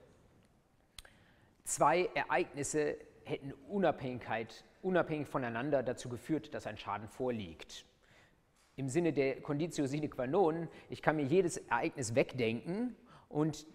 [1.64, 7.86] zwei Ereignisse hätten Unabhängigkeit, unabhängig voneinander dazu geführt, dass ein Schaden vorliegt.
[8.76, 12.96] Im Sinne der Conditio sine qua non, ich kann mir jedes Ereignis wegdenken
[13.30, 13.66] und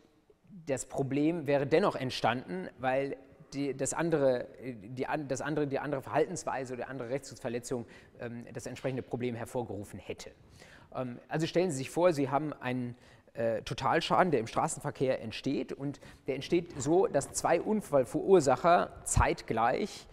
[0.66, 3.16] das Problem wäre dennoch entstanden, weil
[3.52, 7.86] die, das, andere, die, das andere, die andere Verhaltensweise oder die andere Rechtsschutzverletzung
[8.20, 10.32] ähm, das entsprechende Problem hervorgerufen hätte.
[10.96, 12.96] Ähm, also stellen Sie sich vor, Sie haben einen
[13.34, 20.06] äh, Totalschaden, der im Straßenverkehr entsteht und der entsteht so, dass zwei Unfallverursacher zeitgleich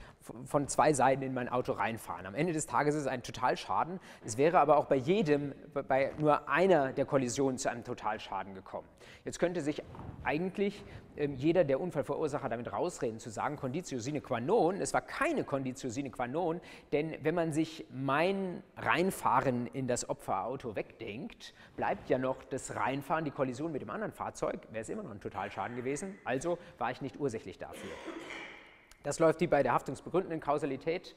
[0.45, 2.25] von zwei Seiten in mein Auto reinfahren.
[2.25, 3.99] Am Ende des Tages ist es ein Totalschaden.
[4.23, 5.53] Es wäre aber auch bei jedem,
[5.87, 8.87] bei nur einer der Kollisionen zu einem Totalschaden gekommen.
[9.25, 9.83] Jetzt könnte sich
[10.23, 10.83] eigentlich
[11.15, 15.43] ähm, jeder der Unfallverursacher damit rausreden, zu sagen, Conditio sine qua non, es war keine
[15.43, 16.59] Conditio sine qua non,
[16.91, 23.25] denn wenn man sich mein Reinfahren in das Opferauto wegdenkt, bleibt ja noch das Reinfahren,
[23.25, 26.91] die Kollision mit dem anderen Fahrzeug, wäre es immer noch ein Totalschaden gewesen, also war
[26.91, 27.91] ich nicht ursächlich dafür.
[29.03, 31.15] Das läuft wie bei der haftungsbegründenden Kausalität.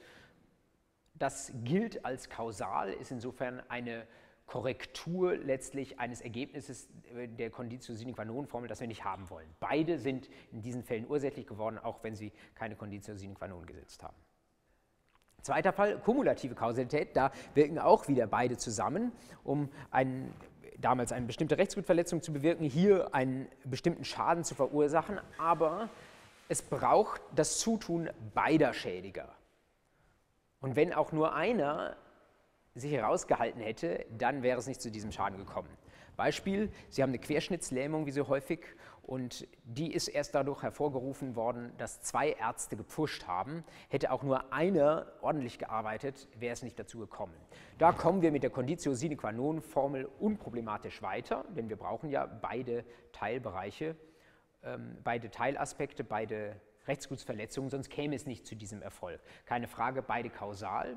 [1.14, 4.07] Das gilt als kausal, ist insofern eine
[4.46, 9.49] Korrektur letztlich eines Ergebnisses der Conditio sine qua non Formel, das wir nicht haben wollen.
[9.59, 13.66] Beide sind in diesen Fällen ursächlich geworden, auch wenn sie keine Conditio sine qua non
[13.66, 14.16] gesetzt haben.
[15.42, 17.16] Zweiter Fall, kumulative Kausalität.
[17.16, 20.35] Da wirken auch wieder beide zusammen, um einen,
[20.79, 25.88] damals eine bestimmte Rechtsgutverletzung zu bewirken, hier einen bestimmten Schaden zu verursachen, aber
[26.48, 29.35] es braucht das Zutun beider Schädiger.
[30.61, 31.96] Und wenn auch nur einer
[32.74, 35.68] sich herausgehalten hätte, dann wäre es nicht zu diesem Schaden gekommen.
[36.16, 38.61] Beispiel, Sie haben eine Querschnittslähmung, wie so häufig,
[39.02, 43.64] und die ist erst dadurch hervorgerufen worden, dass zwei Ärzte gepfuscht haben.
[43.88, 47.35] Hätte auch nur einer ordentlich gearbeitet, wäre es nicht dazu gekommen.
[47.78, 52.11] Da kommen wir mit der Conditio sine qua non Formel unproblematisch weiter, denn wir brauchen
[52.11, 53.94] ja beide Teilbereiche
[54.66, 59.20] ähm, beide Teilaspekte, beide Rechtsgutsverletzungen, sonst käme es nicht zu diesem Erfolg.
[59.44, 60.96] Keine Frage, beide kausal.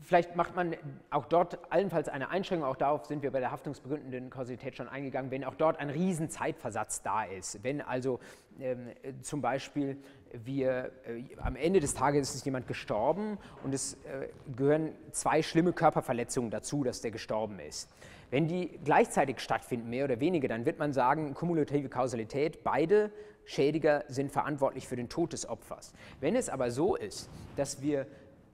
[0.00, 0.76] Vielleicht macht man
[1.10, 5.30] auch dort allenfalls eine Einschränkung, auch darauf sind wir bei der haftungsbegründenden Kausalität schon eingegangen,
[5.30, 7.62] wenn auch dort ein Riesenzeitversatz da ist.
[7.62, 8.20] Wenn also
[8.60, 8.88] ähm,
[9.22, 9.98] zum Beispiel
[10.32, 15.72] wir, äh, am Ende des Tages ist jemand gestorben und es äh, gehören zwei schlimme
[15.72, 17.90] Körperverletzungen dazu, dass der gestorben ist.
[18.30, 23.12] Wenn die gleichzeitig stattfinden, mehr oder weniger, dann wird man sagen, kumulative Kausalität, beide
[23.44, 25.92] Schädiger sind verantwortlich für den Tod des Opfers.
[26.20, 28.00] Wenn es aber so ist, dass wir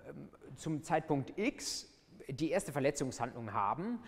[0.06, 1.88] ähm, zum Zeitpunkt X
[2.28, 3.98] die erste Verletzungshandlung haben,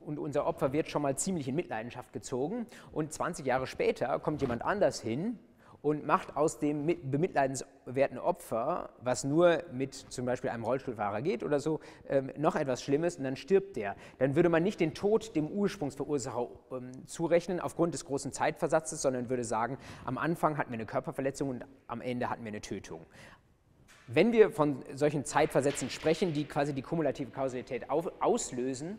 [0.00, 4.42] und unser Opfer wird schon mal ziemlich in Mitleidenschaft gezogen und 20 Jahre später kommt
[4.42, 5.38] jemand anders hin
[5.84, 11.60] und macht aus dem bemitleidenswerten Opfer, was nur mit zum Beispiel einem Rollstuhlfahrer geht oder
[11.60, 13.94] so, ähm, noch etwas Schlimmes und dann stirbt der.
[14.18, 19.28] Dann würde man nicht den Tod dem Ursprungsverursacher ähm, zurechnen aufgrund des großen Zeitversatzes, sondern
[19.28, 23.04] würde sagen, am Anfang hatten wir eine Körperverletzung und am Ende hatten wir eine Tötung.
[24.06, 28.98] Wenn wir von solchen Zeitversätzen sprechen, die quasi die kumulative Kausalität auslösen,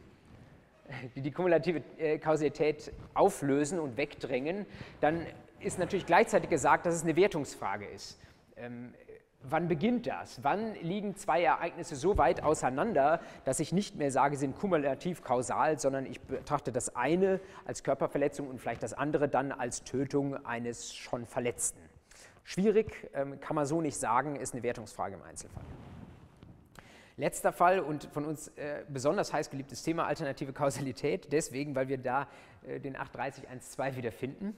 [1.15, 4.67] die die kumulative äh, Kausalität auflösen und wegdrängen,
[5.01, 5.25] dann
[5.65, 8.19] ist natürlich gleichzeitig gesagt, dass es eine Wertungsfrage ist.
[8.55, 8.93] Ähm,
[9.41, 10.43] wann beginnt das?
[10.43, 15.23] Wann liegen zwei Ereignisse so weit auseinander, dass ich nicht mehr sage, sie sind kumulativ
[15.23, 20.45] kausal, sondern ich betrachte das eine als Körperverletzung und vielleicht das andere dann als Tötung
[20.45, 21.79] eines schon Verletzten?
[22.43, 25.63] Schwierig, ähm, kann man so nicht sagen, ist eine Wertungsfrage im Einzelfall.
[27.17, 31.97] Letzter Fall und von uns äh, besonders heiß geliebtes Thema alternative Kausalität, deswegen, weil wir
[31.97, 32.27] da
[32.67, 34.53] äh, den 830.1.2 wiederfinden.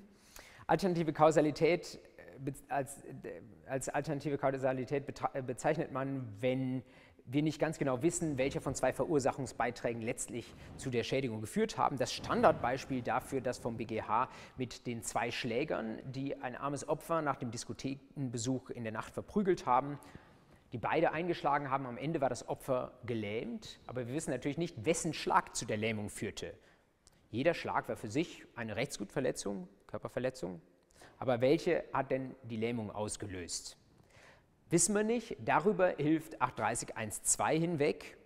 [0.68, 2.00] Alternative Kausalität
[2.46, 6.84] äh, als, äh, als alternative Kausalität äh, bezeichnet man, wenn
[7.30, 11.98] wir nicht ganz genau wissen, welche von zwei Verursachungsbeiträgen letztlich zu der Schädigung geführt haben.
[11.98, 17.36] Das Standardbeispiel dafür, das vom BGH mit den zwei Schlägern, die ein armes Opfer nach
[17.36, 20.00] dem Diskothekenbesuch in der Nacht verprügelt haben,
[20.72, 21.86] die beide eingeschlagen haben.
[21.86, 25.78] Am Ende war das Opfer gelähmt, aber wir wissen natürlich nicht, wessen Schlag zu der
[25.78, 26.54] Lähmung führte.
[27.30, 30.62] Jeder Schlag war für sich eine Rechtsgutverletzung, Körperverletzung,
[31.18, 33.78] aber welche hat denn die Lähmung ausgelöst?
[34.70, 35.38] Wissen wir nicht.
[35.46, 38.18] Darüber hilft 830.1.2 hinweg.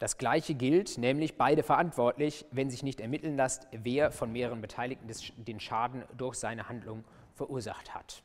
[0.00, 5.08] Das Gleiche gilt, nämlich beide verantwortlich, wenn sich nicht ermitteln lässt, wer von mehreren Beteiligten
[5.36, 8.22] den Schaden durch seine Handlung verursacht hat.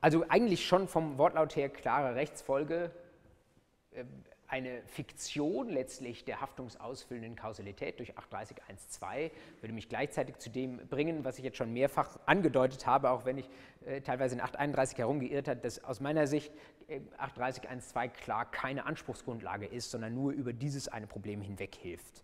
[0.00, 2.92] Also eigentlich schon vom Wortlaut her klare Rechtsfolge.
[3.96, 4.04] Äh,
[4.48, 11.38] eine Fiktion letztlich der haftungsausfüllenden Kausalität durch 830.1.2 würde mich gleichzeitig zu dem bringen, was
[11.38, 13.50] ich jetzt schon mehrfach angedeutet habe, auch wenn ich
[13.86, 16.52] äh, teilweise in 831 herumgeirrt habe, dass aus meiner Sicht
[16.86, 22.22] äh, 830.1.2 klar keine Anspruchsgrundlage ist, sondern nur über dieses eine Problem hinweg hilft.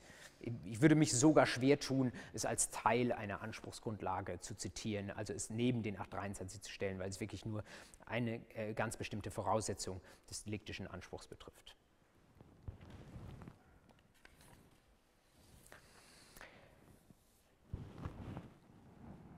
[0.64, 5.50] Ich würde mich sogar schwer tun, es als Teil einer Anspruchsgrundlage zu zitieren, also es
[5.50, 7.62] neben den 823 zu stellen, weil es wirklich nur
[8.06, 11.76] eine äh, ganz bestimmte Voraussetzung des deliktischen Anspruchs betrifft.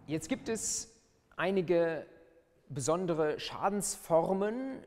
[0.07, 0.95] Jetzt gibt es
[1.37, 2.07] einige
[2.69, 4.85] besondere Schadensformen,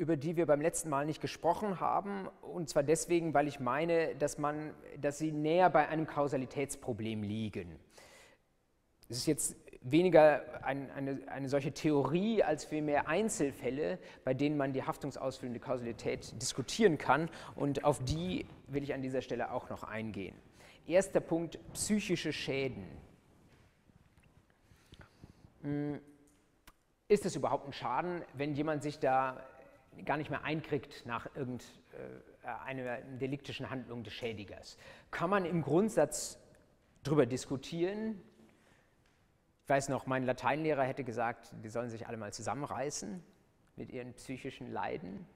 [0.00, 2.26] über die wir beim letzten Mal nicht gesprochen haben.
[2.40, 7.78] Und zwar deswegen, weil ich meine, dass, man, dass sie näher bei einem Kausalitätsproblem liegen.
[9.10, 14.72] Es ist jetzt weniger ein, eine, eine solche Theorie als vielmehr Einzelfälle, bei denen man
[14.72, 17.28] die haftungsausfüllende Kausalität diskutieren kann.
[17.54, 20.34] Und auf die will ich an dieser Stelle auch noch eingehen.
[20.86, 22.86] Erster Punkt, psychische Schäden.
[25.60, 26.00] Hm,
[27.06, 29.44] ist es überhaupt ein Schaden, wenn jemand sich da
[30.04, 34.78] gar nicht mehr einkriegt nach irgendeiner äh, deliktischen Handlung des Schädigers?
[35.10, 36.38] Kann man im Grundsatz
[37.02, 38.20] darüber diskutieren?
[39.64, 43.22] Ich weiß noch, mein Lateinlehrer hätte gesagt, die sollen sich alle mal zusammenreißen
[43.76, 45.26] mit ihren psychischen Leiden.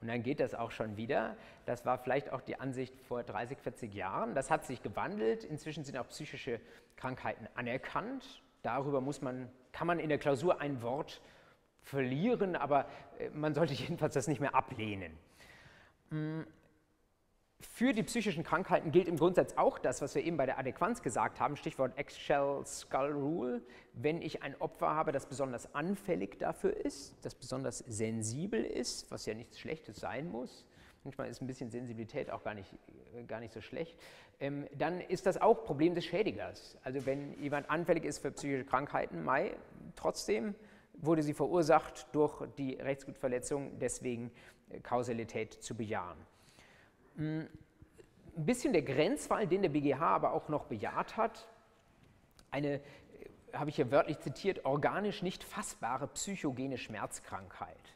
[0.00, 1.36] Und dann geht das auch schon wieder.
[1.64, 4.34] Das war vielleicht auch die Ansicht vor 30, 40 Jahren.
[4.34, 5.44] Das hat sich gewandelt.
[5.44, 6.60] Inzwischen sind auch psychische
[6.96, 8.42] Krankheiten anerkannt.
[8.62, 11.20] Darüber muss man, kann man in der Klausur ein Wort
[11.82, 12.86] verlieren, aber
[13.18, 15.12] äh, man sollte jedenfalls das nicht mehr ablehnen.
[16.10, 16.46] Hm.
[17.60, 21.00] Für die psychischen Krankheiten gilt im Grundsatz auch das, was wir eben bei der Adäquanz
[21.00, 23.62] gesagt haben, Stichwort Eggshell Skull Rule.
[23.92, 29.26] Wenn ich ein Opfer habe, das besonders anfällig dafür ist, das besonders sensibel ist, was
[29.26, 30.66] ja nichts Schlechtes sein muss,
[31.04, 32.74] manchmal ist ein bisschen Sensibilität auch gar nicht,
[33.14, 33.96] äh, gar nicht so schlecht,
[34.40, 36.76] ähm, dann ist das auch Problem des Schädigers.
[36.82, 39.54] Also wenn jemand anfällig ist für psychische Krankheiten, Mai,
[39.94, 40.54] trotzdem
[40.94, 44.30] wurde sie verursacht durch die Rechtsgutverletzung, deswegen
[44.70, 46.18] äh, Kausalität zu bejahen.
[47.16, 47.48] Hm,
[48.36, 51.48] ein bisschen der Grenzfall, den der BGH aber auch noch bejaht hat,
[52.50, 52.80] eine, äh,
[53.52, 57.94] habe ich hier wörtlich zitiert, organisch nicht fassbare psychogene Schmerzkrankheit.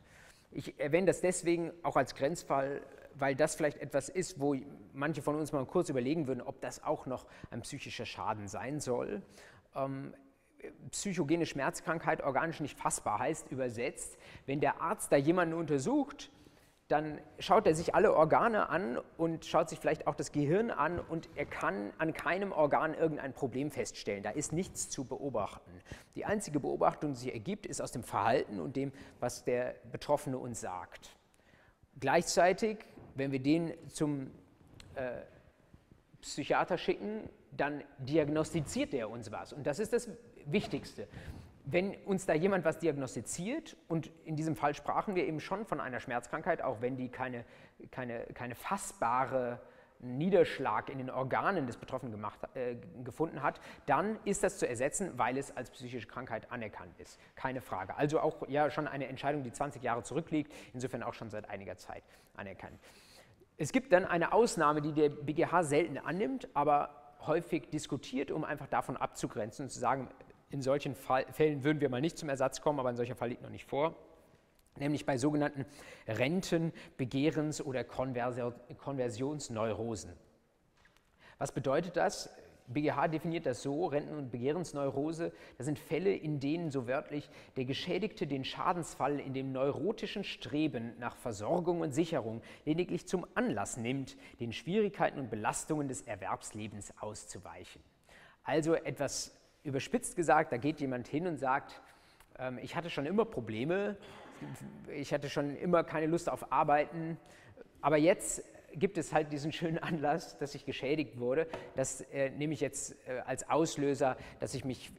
[0.51, 2.83] Ich erwähne das deswegen auch als Grenzfall,
[3.15, 4.55] weil das vielleicht etwas ist, wo
[4.93, 8.81] manche von uns mal kurz überlegen würden, ob das auch noch ein psychischer Schaden sein
[8.81, 9.23] soll.
[10.91, 16.31] Psychogene Schmerzkrankheit organisch nicht fassbar heißt übersetzt, wenn der Arzt da jemanden untersucht
[16.89, 21.01] dann schaut er sich alle Organe an und schaut sich vielleicht auch das Gehirn an
[21.01, 24.23] und er kann an keinem Organ irgendein Problem feststellen.
[24.23, 25.71] Da ist nichts zu beobachten.
[26.15, 30.39] Die einzige Beobachtung, die sich ergibt, ist aus dem Verhalten und dem, was der Betroffene
[30.39, 31.17] uns sagt.
[31.99, 32.79] Gleichzeitig,
[33.17, 34.31] wenn wir den zum
[34.95, 35.23] äh,
[36.21, 39.53] Psychiater schicken, dann diagnostiziert er uns was.
[39.53, 40.09] Und das ist das
[40.47, 41.07] Wichtigste
[41.67, 45.81] wenn uns da jemand was diagnostiziert, und in diesem Fall sprachen wir eben schon von
[45.81, 47.45] einer Schmerzkrankheit, auch wenn die keine,
[47.91, 49.61] keine, keine fassbare
[49.99, 55.13] Niederschlag in den Organen des Betroffenen gemacht, äh, gefunden hat, dann ist das zu ersetzen,
[55.17, 57.19] weil es als psychische Krankheit anerkannt ist.
[57.35, 57.97] Keine Frage.
[57.97, 61.77] Also auch ja schon eine Entscheidung, die 20 Jahre zurückliegt, insofern auch schon seit einiger
[61.77, 62.05] Zeit
[62.37, 62.79] anerkannt.
[63.57, 68.69] Es gibt dann eine Ausnahme, die der BGH selten annimmt, aber häufig diskutiert, um einfach
[68.69, 70.09] davon abzugrenzen und zu sagen,
[70.51, 73.43] in solchen Fällen würden wir mal nicht zum Ersatz kommen, aber ein solcher Fall liegt
[73.43, 73.97] noch nicht vor,
[74.77, 75.67] nämlich bei sogenannten
[76.07, 80.13] Renten-, Begehrens- oder Konversionsneurosen.
[81.39, 82.31] Was bedeutet das?
[82.69, 87.65] BGH definiert das so, Renten- und Begehrensneurose, das sind Fälle, in denen so wörtlich der
[87.65, 94.17] Geschädigte den Schadensfall in dem neurotischen Streben nach Versorgung und Sicherung lediglich zum Anlass nimmt,
[94.41, 97.83] den Schwierigkeiten und Belastungen des Erwerbslebens auszuweichen.
[98.43, 99.33] Also etwas
[99.67, 101.83] überspitzt gesagt, da geht jemand hin und sagt,
[102.39, 103.97] ähm, ich hatte schon immer Probleme,
[104.95, 107.19] ich hatte schon immer keine Lust auf Arbeiten,
[107.81, 108.43] aber jetzt
[108.75, 111.47] gibt es halt diesen schönen Anlass, dass ich geschädigt wurde.
[111.75, 114.93] Das äh, nehme ich jetzt äh, als Auslöser, dass ich mich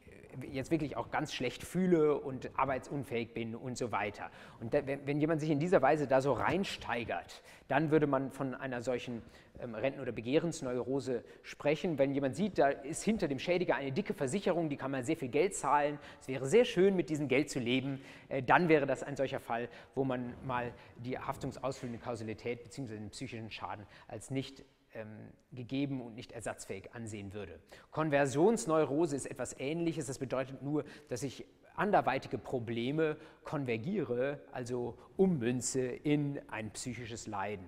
[0.50, 4.30] jetzt wirklich auch ganz schlecht fühle und arbeitsunfähig bin und so weiter.
[4.60, 8.30] Und da, wenn, wenn, jemand sich in dieser Weise da so reinsteigert, dann würde man
[8.30, 9.22] von einer solchen
[9.60, 11.98] ähm, Renten- oder Begehrensneurose sprechen.
[11.98, 15.16] Wenn jemand sieht, da ist hinter dem Schädiger eine dicke Versicherung, die kann man sehr
[15.16, 18.86] viel Geld zahlen, es wäre sehr schön, mit diesem Geld zu leben, äh, dann wäre
[18.86, 22.94] das ein solcher Fall, wo man mal die haftungsausfüllende Kausalität bzw.
[22.94, 24.64] den psychischen Schaden als nicht
[24.94, 27.60] ähm, gegeben und nicht ersatzfähig ansehen würde.
[27.90, 30.06] Konversionsneurose ist etwas Ähnliches.
[30.06, 37.66] Das bedeutet nur, dass ich anderweitige Probleme konvergiere, also ummünze in ein psychisches Leiden.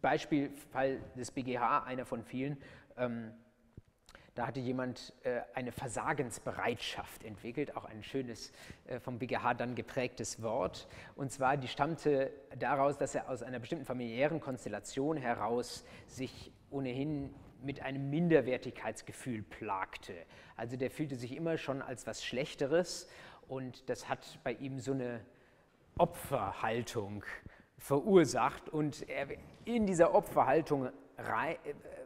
[0.00, 2.58] Beispielfall des BGH, einer von vielen.
[2.96, 3.32] Ähm,
[4.34, 8.52] da hatte jemand äh, eine Versagensbereitschaft entwickelt, auch ein schönes,
[8.86, 10.88] äh, vom BGH dann geprägtes Wort.
[11.16, 17.34] Und zwar, die stammte daraus, dass er aus einer bestimmten familiären Konstellation heraus sich ohnehin
[17.62, 20.14] mit einem Minderwertigkeitsgefühl plagte.
[20.56, 23.08] Also der fühlte sich immer schon als was Schlechteres
[23.48, 25.20] und das hat bei ihm so eine
[25.98, 27.22] Opferhaltung
[27.76, 29.26] verursacht und er
[29.64, 30.88] in dieser Opferhaltung
[31.18, 31.56] rein,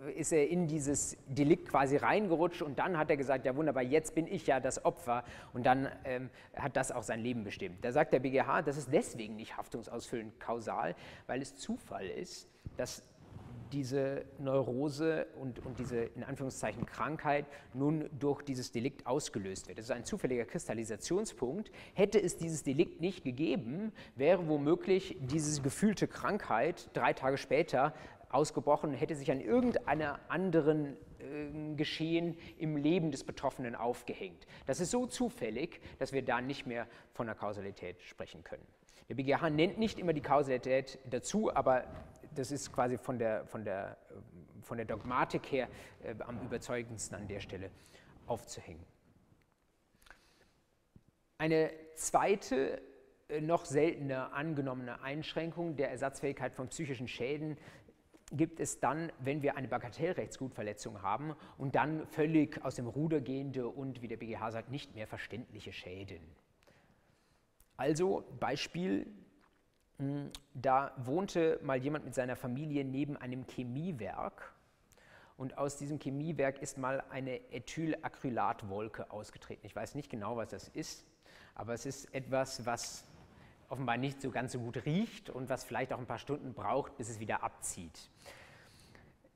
[0.07, 3.83] äh, ist er in dieses Delikt quasi reingerutscht und dann hat er gesagt, ja wunderbar,
[3.83, 7.85] jetzt bin ich ja das Opfer und dann ähm, hat das auch sein Leben bestimmt.
[7.85, 10.95] Da sagt der BGH, das ist deswegen nicht haftungsausfüllend kausal,
[11.27, 13.03] weil es Zufall ist, dass
[13.73, 19.79] diese Neurose und, und diese in Anführungszeichen Krankheit nun durch dieses Delikt ausgelöst wird.
[19.79, 21.71] Das ist ein zufälliger Kristallisationspunkt.
[21.95, 27.93] Hätte es dieses Delikt nicht gegeben, wäre womöglich diese gefühlte Krankheit drei Tage später
[28.29, 34.47] ausgebrochen hätte sich an irgendeiner anderen äh, Geschehen im Leben des Betroffenen aufgehängt.
[34.67, 38.67] Das ist so zufällig, dass wir da nicht mehr von der Kausalität sprechen können.
[39.09, 41.85] Der BGH nennt nicht immer die Kausalität dazu, aber
[42.35, 43.97] das ist quasi von der, von der,
[44.63, 45.69] von der Dogmatik her
[46.03, 47.71] äh, am überzeugendsten an der Stelle
[48.27, 48.85] aufzuhängen.
[51.39, 52.81] Eine zweite
[53.29, 57.57] äh, noch seltener angenommene Einschränkung der Ersatzfähigkeit von psychischen Schäden
[58.33, 63.69] gibt es dann, wenn wir eine Bagatellrechtsgutverletzung haben und dann völlig aus dem Ruder gehende
[63.69, 66.21] und, wie der BGH sagt, nicht mehr verständliche Schäden.
[67.77, 69.07] Also Beispiel,
[69.99, 74.53] hm, da wohnte mal jemand mit seiner Familie neben einem Chemiewerk
[75.37, 79.67] und aus diesem Chemiewerk ist mal eine Ethylacrylatwolke ausgetreten.
[79.67, 81.05] Ich weiß nicht genau, was das ist,
[81.55, 83.05] aber es ist etwas, was
[83.69, 86.97] offenbar nicht so ganz so gut riecht und was vielleicht auch ein paar Stunden braucht,
[86.97, 88.11] bis es wieder abzieht.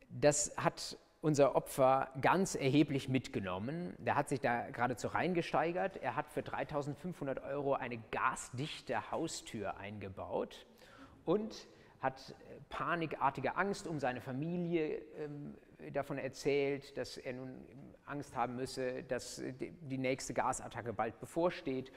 [0.08, 3.94] Das hat unser Opfer ganz erheblich mitgenommen.
[3.98, 5.96] Der hat sich da geradezu reingesteigert.
[5.98, 10.66] Er hat für 3500 Euro eine gasdichte Haustür eingebaut
[11.24, 11.68] und
[12.00, 12.34] hat
[12.70, 15.54] panikartige Angst um seine Familie ähm,
[15.92, 17.50] davon erzählt, dass er nun
[18.06, 21.92] Angst haben müsse, dass die nächste Gasattacke bald bevorsteht.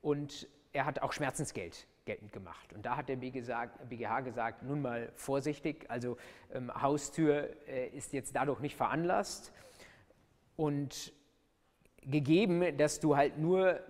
[0.00, 2.72] Und er hat auch Schmerzensgeld geltend gemacht.
[2.72, 6.16] Und da hat der BGH gesagt, nun mal vorsichtig, also
[6.52, 9.52] ähm, Haustür äh, ist jetzt dadurch nicht veranlasst.
[10.56, 11.12] Und
[12.02, 13.80] gegeben, dass du halt nur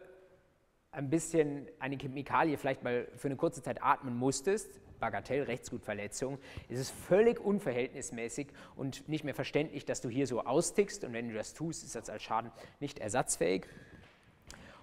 [0.91, 6.79] ein bisschen eine Chemikalie vielleicht mal für eine kurze Zeit atmen musstest, Bagatell, Rechtsgutverletzung, ist
[6.79, 11.35] es völlig unverhältnismäßig und nicht mehr verständlich, dass du hier so austickst und wenn du
[11.35, 13.67] das tust, ist das als Schaden nicht ersatzfähig.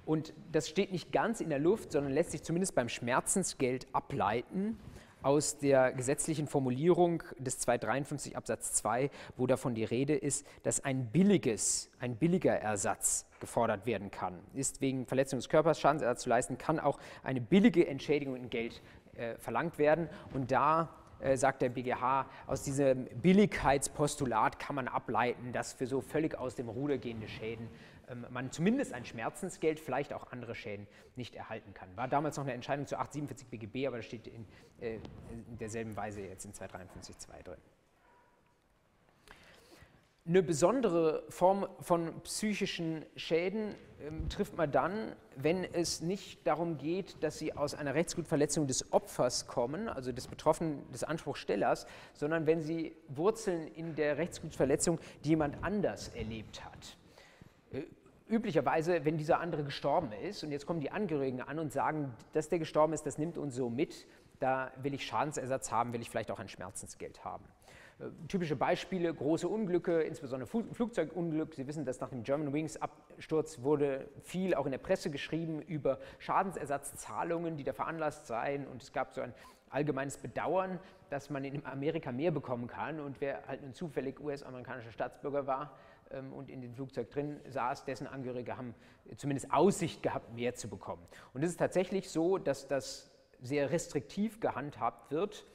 [0.06, 4.80] Und das steht nicht ganz in der Luft, sondern lässt sich zumindest beim Schmerzensgeld ableiten
[5.22, 11.08] aus der gesetzlichen Formulierung des 253 Absatz 2, wo davon die Rede ist, dass ein
[11.08, 14.40] billiges, ein billiger Ersatz gefordert werden kann.
[14.54, 18.82] Ist wegen Verletzung des Körpers Schadensersatz zu leisten, kann auch eine billige Entschädigung in Geld
[19.16, 20.10] äh, verlangt werden.
[20.34, 20.90] Und da
[21.20, 26.56] äh, sagt der BGH, aus diesem Billigkeitspostulat kann man ableiten, dass für so völlig aus
[26.56, 27.68] dem Ruder gehende Schäden
[28.32, 31.96] man zumindest ein Schmerzensgeld, vielleicht auch andere Schäden nicht erhalten kann.
[31.96, 34.46] War damals noch eine Entscheidung zu 847 BGB, aber das steht in,
[34.82, 34.96] äh,
[35.32, 37.60] in derselben Weise jetzt in 253.2 drin.
[40.30, 47.24] Eine besondere Form von psychischen Schäden ähm, trifft man dann, wenn es nicht darum geht,
[47.24, 52.62] dass sie aus einer Rechtsgutverletzung des Opfers kommen, also des Betroffenen, des Anspruchstellers, sondern wenn
[52.62, 56.98] sie Wurzeln in der Rechtsgutverletzung, die jemand anders erlebt hat.
[58.30, 62.48] Üblicherweise, wenn dieser andere gestorben ist und jetzt kommen die Angehörigen an und sagen, dass
[62.48, 64.06] der gestorben ist, das nimmt uns so mit,
[64.40, 67.44] da will ich Schadensersatz haben, will ich vielleicht auch ein Schmerzensgeld haben.
[68.00, 71.56] Äh, typische Beispiele, große Unglücke, insbesondere Flugzeugunglück.
[71.56, 75.60] Sie wissen, dass nach dem German Wings Absturz wurde viel auch in der Presse geschrieben
[75.62, 78.68] über Schadensersatzzahlungen, die da veranlasst seien.
[78.68, 79.34] Und es gab so ein
[79.72, 83.00] allgemeines Bedauern, dass man in Amerika mehr bekommen kann.
[83.00, 85.72] Und wer halt nun zufällig US-amerikanischer Staatsbürger war
[86.32, 88.74] und in dem Flugzeug drin saß, dessen Angehörige haben
[89.16, 91.06] zumindest Aussicht gehabt, mehr zu bekommen.
[91.34, 95.46] Und es ist tatsächlich so, dass das sehr restriktiv gehandhabt wird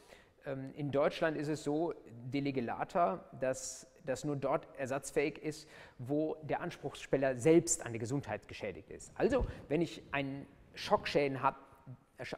[0.46, 1.94] ähm, in Deutschland ist es so,
[2.32, 8.46] de legelata, dass das nur dort ersatzfähig ist, wo der Anspruchssteller selbst an der Gesundheit
[8.48, 9.10] geschädigt ist.
[9.14, 11.56] Also, wenn ich einen Schockschäden hab,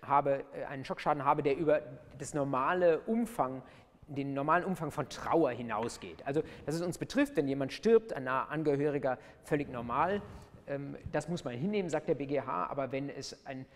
[0.03, 1.83] habe, äh, einen Schockschaden habe, der über
[2.19, 3.63] das normale Umfang,
[4.07, 6.25] den normalen Umfang von Trauer hinausgeht.
[6.27, 10.23] Also, dass es uns betrifft, wenn jemand stirbt, ein naher Angehöriger, völlig normal.
[10.67, 13.67] Ähm, das muss man hinnehmen, sagt der BGH, aber wenn es ein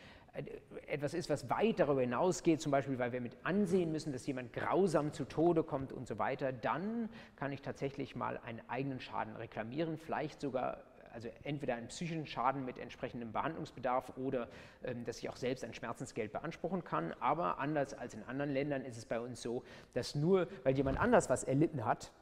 [0.86, 4.52] etwas ist, was weit darüber hinausgeht, zum Beispiel, weil wir mit ansehen müssen, dass jemand
[4.52, 9.34] grausam zu Tode kommt und so weiter, dann kann ich tatsächlich mal einen eigenen Schaden
[9.36, 10.78] reklamieren, vielleicht sogar
[11.12, 14.48] also entweder einen psychischen Schaden mit entsprechendem Behandlungsbedarf oder
[14.84, 17.14] ähm, dass ich auch selbst ein Schmerzensgeld beanspruchen kann.
[17.20, 19.62] Aber anders als in anderen Ländern ist es bei uns so,
[19.94, 22.12] dass nur weil jemand anders was erlitten hat,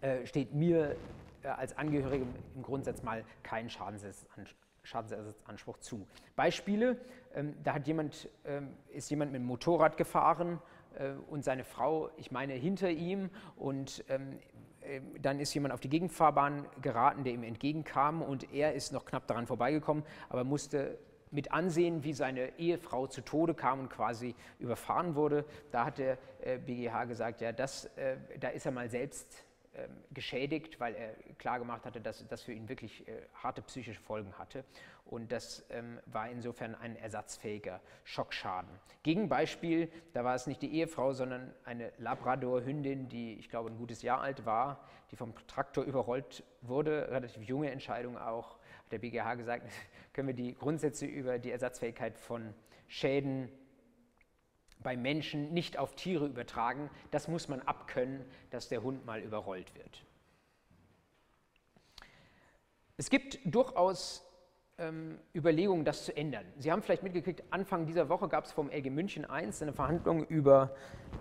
[0.00, 0.96] äh, steht mir
[1.42, 6.06] äh, als Angehörigem im Grundsatz mal kein Schadensersatzanspruch zu.
[6.36, 6.96] Beispiele,
[7.34, 10.60] ähm, da hat jemand, ähm, ist jemand mit dem Motorrad gefahren
[10.98, 14.36] äh, und seine Frau, ich meine, hinter ihm und ähm, äh,
[15.20, 19.26] dann ist jemand auf die Gegenfahrbahn geraten, der ihm entgegenkam und er ist noch knapp
[19.26, 20.98] daran vorbeigekommen, aber musste
[21.30, 25.44] mit ansehen, wie seine Ehefrau zu Tode kam und quasi überfahren wurde.
[25.70, 29.49] Da hat der äh, BGH gesagt, ja, das, äh, da ist er mal selbst ähm,
[30.12, 34.64] geschädigt, weil er klargemacht hatte, dass das für ihn wirklich äh, harte psychische Folgen hatte.
[35.04, 38.70] Und das ähm, war insofern ein ersatzfähiger Schockschaden.
[39.02, 44.02] Gegenbeispiel, da war es nicht die Ehefrau, sondern eine Labrador-Hündin, die ich glaube ein gutes
[44.02, 49.34] Jahr alt war, die vom Traktor überrollt wurde, relativ junge Entscheidung auch, hat der BGH
[49.36, 49.70] gesagt,
[50.12, 52.54] können wir die Grundsätze über die Ersatzfähigkeit von
[52.88, 53.50] Schäden
[54.82, 56.90] bei Menschen nicht auf Tiere übertragen.
[57.10, 60.04] Das muss man abkönnen, dass der Hund mal überrollt wird.
[62.96, 64.26] Es gibt durchaus
[64.78, 66.44] ähm, Überlegungen, das zu ändern.
[66.58, 70.24] Sie haben vielleicht mitgekriegt, Anfang dieser Woche gab es vom LG München 1 eine Verhandlung
[70.26, 70.74] über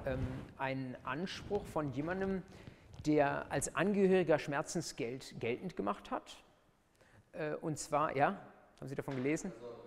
[0.05, 0.19] ähm,
[0.57, 2.43] einen Anspruch von jemandem,
[3.05, 6.43] der als Angehöriger Schmerzensgeld geltend gemacht hat.
[7.33, 8.39] Äh, und zwar, ja,
[8.79, 9.51] haben Sie davon gelesen?
[9.55, 9.78] Also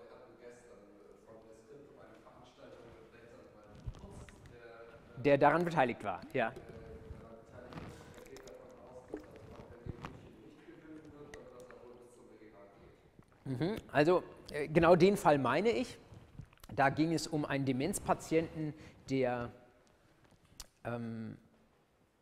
[5.24, 6.20] der daran beteiligt war.
[6.32, 6.52] Ja.
[13.44, 13.76] Mhm.
[13.90, 15.98] Also äh, genau den Fall meine ich.
[16.74, 18.72] Da ging es um einen Demenzpatienten,
[19.10, 19.50] der
[20.84, 21.36] ähm,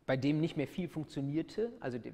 [0.05, 2.11] bei dem nicht mehr viel funktionierte, also der,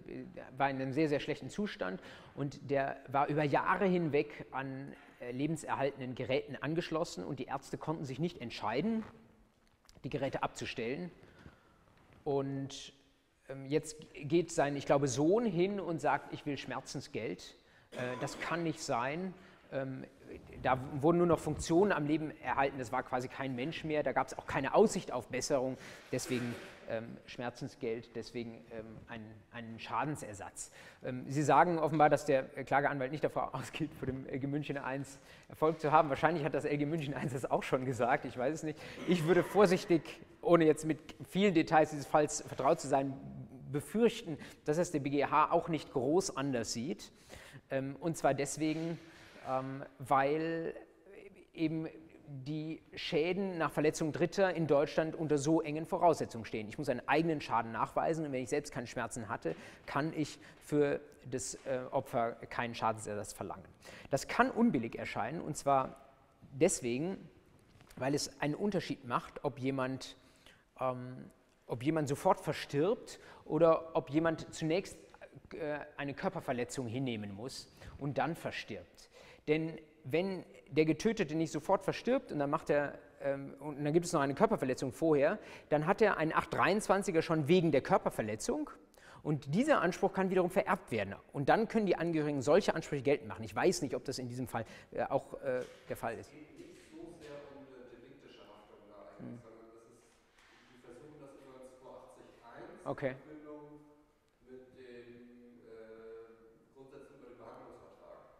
[0.55, 1.99] war in einem sehr, sehr schlechten Zustand
[2.35, 8.05] und der war über Jahre hinweg an äh, lebenserhaltenden Geräten angeschlossen und die Ärzte konnten
[8.05, 9.03] sich nicht entscheiden,
[10.03, 11.11] die Geräte abzustellen.
[12.23, 12.93] Und
[13.49, 17.55] ähm, jetzt geht sein, ich glaube, Sohn hin und sagt, ich will Schmerzensgeld.
[17.91, 19.33] Äh, das kann nicht sein.
[19.71, 20.05] Ähm,
[20.61, 24.11] da wurden nur noch Funktionen am Leben erhalten, das war quasi kein Mensch mehr, da
[24.11, 25.77] gab es auch keine Aussicht auf Besserung,
[26.11, 26.55] deswegen
[27.25, 30.71] Schmerzensgeld, deswegen ähm, einen, einen, Schadensersatz.
[31.03, 35.19] Ähm, Sie sagen offenbar, dass der Klageanwalt nicht davor ausgeht, vor dem LG München 1
[35.49, 36.09] Erfolg zu haben.
[36.09, 38.79] Wahrscheinlich hat das LG München 1 das auch schon gesagt, ich weiß es nicht.
[39.07, 43.13] Ich würde vorsichtig, ohne jetzt mit vielen Details dieses Falls vertraut zu sein,
[43.71, 47.11] befürchten, dass es der BGH auch nicht groß anders sieht.
[47.69, 48.97] Ähm, und zwar deswegen,
[49.47, 50.73] ähm, weil
[51.53, 51.87] eben
[52.27, 56.67] die Schäden nach Verletzung Dritter in Deutschland unter so engen Voraussetzungen stehen.
[56.67, 59.55] Ich muss einen eigenen Schaden nachweisen und wenn ich selbst keine Schmerzen hatte,
[59.85, 60.99] kann ich für
[61.31, 63.65] das äh, Opfer keinen Schadensersatz verlangen.
[64.09, 65.95] Das kann unbillig erscheinen und zwar
[66.51, 67.17] deswegen,
[67.95, 70.17] weil es einen Unterschied macht, ob jemand,
[70.79, 71.31] ähm,
[71.65, 74.97] ob jemand sofort verstirbt oder ob jemand zunächst
[75.53, 79.09] äh, eine Körperverletzung hinnehmen muss und dann verstirbt.
[79.47, 84.05] Denn wenn der Getötete nicht sofort verstirbt und dann macht er ähm, und dann gibt
[84.05, 85.39] es noch eine Körperverletzung vorher,
[85.69, 88.69] dann hat er einen 823er schon wegen der Körperverletzung
[89.23, 91.15] Und dieser Anspruch kann wiederum vererbt werden.
[91.33, 93.43] Und dann können die Angehörigen solche Ansprüche geltend machen.
[93.43, 96.31] Ich weiß nicht, ob das in diesem Fall äh, auch äh, der Fall ist.
[102.85, 103.15] Okay.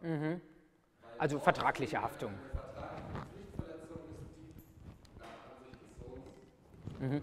[0.00, 0.40] Mhm.
[1.18, 2.32] Also vertragliche Haftung.
[7.00, 7.22] Mhm.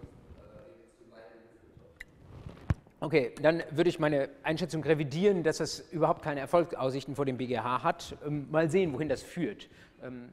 [3.00, 7.84] Okay, dann würde ich meine Einschätzung revidieren, dass das überhaupt keine Erfolgsaussichten vor dem BGH
[7.84, 8.18] hat.
[8.26, 9.70] Ähm, mal sehen, wohin das führt.
[10.02, 10.30] Ähm,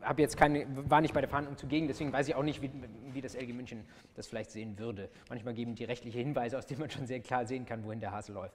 [0.00, 2.70] habe jetzt keine, war nicht bei der Verhandlung zugegen, deswegen weiß ich auch nicht, wie,
[3.12, 3.84] wie, das LG München
[4.14, 5.08] das vielleicht sehen würde.
[5.28, 8.12] Manchmal geben die rechtliche Hinweise, aus denen man schon sehr klar sehen kann, wohin der
[8.12, 8.54] Hase läuft.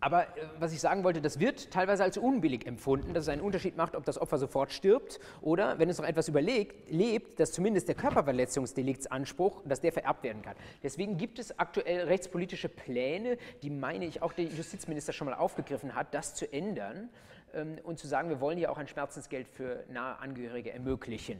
[0.00, 3.42] Aber äh, was ich sagen wollte, das wird teilweise als unbillig empfunden, dass es einen
[3.42, 7.52] Unterschied macht, ob das Opfer sofort stirbt oder, wenn es noch etwas überlegt, lebt, dass
[7.52, 10.54] zumindest der Körperverletzungsdeliktsanspruch, dass der vererbt werden kann.
[10.82, 15.94] Deswegen gibt es aktuell rechtspolitische Pläne, die, meine ich, auch der Justizminister schon mal aufgegriffen
[15.94, 17.08] hat, das zu ändern
[17.54, 21.38] ähm, und zu sagen, wir wollen hier auch ein Schmerzensgeld für nahe Angehörige ermöglichen.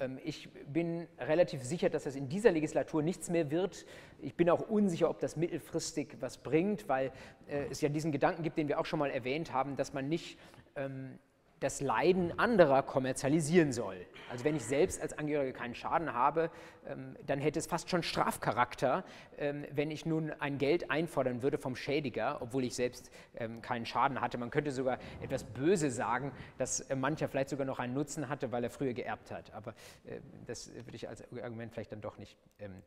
[0.00, 3.86] Ähm, ich bin relativ sicher, dass das in dieser Legislatur nichts mehr wird.
[4.20, 7.12] Ich bin auch unsicher, ob das mittelfristig was bringt, weil
[7.48, 10.08] äh, es ja diesen Gedanken gibt, den wir auch schon mal erwähnt haben, dass man
[10.08, 10.38] nicht
[10.76, 11.18] ähm,
[11.62, 13.96] das Leiden anderer kommerzialisieren soll.
[14.30, 16.50] Also wenn ich selbst als Angehörige keinen Schaden habe,
[16.86, 19.04] ähm, dann hätte es fast schon Strafcharakter,
[19.38, 23.86] ähm, wenn ich nun ein Geld einfordern würde vom Schädiger, obwohl ich selbst ähm, keinen
[23.86, 24.38] Schaden hatte.
[24.38, 28.52] Man könnte sogar etwas böse sagen, dass äh, mancher vielleicht sogar noch einen Nutzen hatte,
[28.52, 29.52] weil er früher geerbt hat.
[29.52, 29.74] Aber
[30.06, 32.38] äh, das würde ich als Argument vielleicht dann doch nicht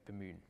[0.05, 0.41] bemühen.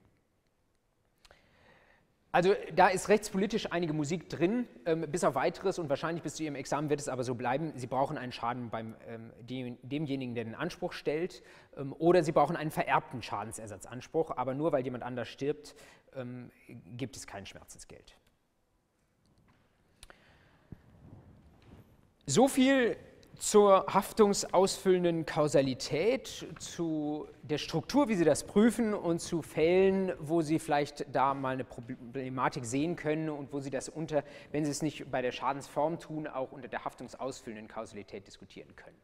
[2.36, 6.44] Also da ist rechtspolitisch einige Musik drin, ähm, bis auf weiteres und wahrscheinlich bis zu
[6.44, 7.72] Ihrem Examen wird es aber so bleiben.
[7.78, 11.44] Sie brauchen einen Schaden beim ähm, dem, demjenigen, der den Anspruch stellt,
[11.78, 15.76] ähm, oder Sie brauchen einen vererbten Schadensersatzanspruch, aber nur weil jemand anders stirbt,
[16.14, 16.52] ähm,
[16.98, 18.18] gibt es kein Schmerzensgeld.
[22.26, 22.98] So viel
[23.38, 30.60] zur haftungsausfüllenden Kausalität, zu der Struktur, wie Sie das prüfen und zu Fällen, wo Sie
[30.60, 34.82] vielleicht da mal eine Problematik sehen können und wo Sie das unter, wenn Sie es
[34.82, 38.98] nicht bei der Schadensform tun, auch unter der haftungsausfüllenden Kausalität diskutieren können.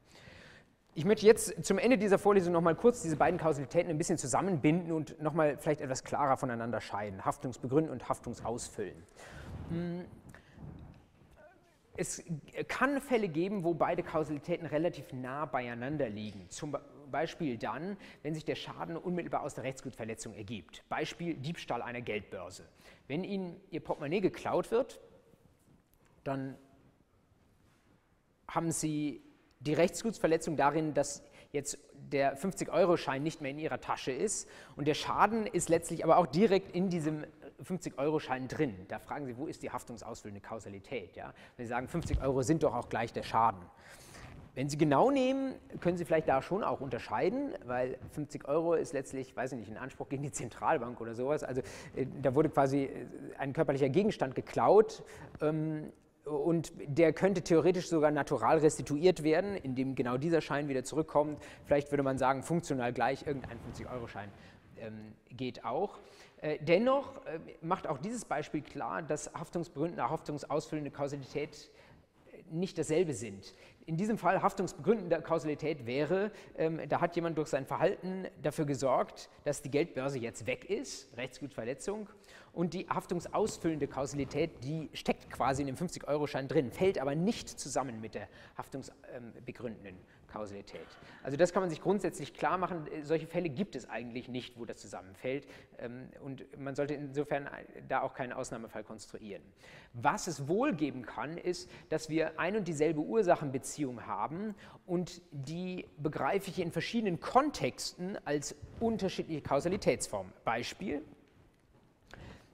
[0.94, 4.18] Ich möchte jetzt zum Ende dieser Vorlesung noch mal kurz diese beiden Kausalitäten ein bisschen
[4.18, 9.02] zusammenbinden und noch mal vielleicht etwas klarer voneinander scheiden, Haftungsbegründen und Haftungsausfüllen.
[11.98, 12.24] Es
[12.68, 16.50] kann Fälle geben, wo beide Kausalitäten relativ nah beieinander liegen.
[16.50, 16.76] Zum
[17.12, 20.84] Beispiel dann, wenn sich der Schaden unmittelbar aus der Rechtsgutverletzung ergibt.
[20.88, 22.68] Beispiel Diebstahl einer Geldbörse.
[23.08, 25.02] Wenn Ihnen Ihr Portemonnaie geklaut wird,
[26.24, 26.58] dann
[28.48, 29.22] haben Sie
[29.60, 34.94] die Rechtsgutsverletzung darin, dass jetzt der 50-Euro-Schein nicht mehr in Ihrer Tasche ist und der
[34.94, 37.26] Schaden ist letztlich aber auch direkt in diesem
[37.64, 38.76] 50-Euro-Schein drin.
[38.88, 41.16] Da fragen Sie, wo ist die haftungsausfüllende Kausalität?
[41.16, 41.34] Ja?
[41.58, 43.62] Wenn Sie sagen, 50 Euro sind doch auch gleich der Schaden.
[44.54, 48.92] Wenn Sie genau nehmen, können Sie vielleicht da schon auch unterscheiden, weil 50 Euro ist
[48.92, 51.44] letztlich, weiß ich nicht, ein Anspruch gegen die Zentralbank oder sowas.
[51.44, 51.62] Also
[51.96, 52.90] äh, da wurde quasi äh,
[53.38, 55.04] ein körperlicher Gegenstand geklaut
[55.40, 55.94] ähm,
[56.26, 61.42] und der könnte theoretisch sogar natural restituiert werden, indem genau dieser Schein wieder zurückkommt.
[61.66, 64.30] Vielleicht würde man sagen, funktional gleich, irgendein 50-Euro-Schein
[64.82, 66.00] ähm, geht auch.
[66.42, 71.70] Äh, dennoch äh, macht auch dieses Beispiel klar, dass haftungsbegründende, haftungsausfüllende Kausalität
[72.34, 73.54] äh, nicht dasselbe sind.
[73.86, 79.30] In diesem Fall haftungsbegründende Kausalität wäre, ähm, da hat jemand durch sein Verhalten dafür gesorgt,
[79.44, 82.10] dass die Geldbörse jetzt weg ist, Rechtsgutverletzung,
[82.54, 88.02] und die haftungsausfüllende Kausalität, die steckt quasi in dem 50-Euro-Schein drin, fällt aber nicht zusammen
[88.02, 88.28] mit der
[88.58, 89.96] haftungsbegründenden
[90.32, 90.86] Kausalität.
[91.24, 92.88] Also das kann man sich grundsätzlich klar machen.
[93.04, 95.48] Solche Fälle gibt es eigentlich nicht, wo das zusammenfällt.
[95.78, 97.50] Ähm, und man sollte insofern
[97.88, 99.44] da auch keinen Ausnahmefall konstruieren.
[99.94, 104.56] Was es wohl geben kann, ist, dass wir ein und dieselbe Ursachenbeziehung haben
[104.86, 110.32] und die begreife ich in verschiedenen Kontexten als unterschiedliche Kausalitätsformen.
[110.44, 111.04] Beispiel,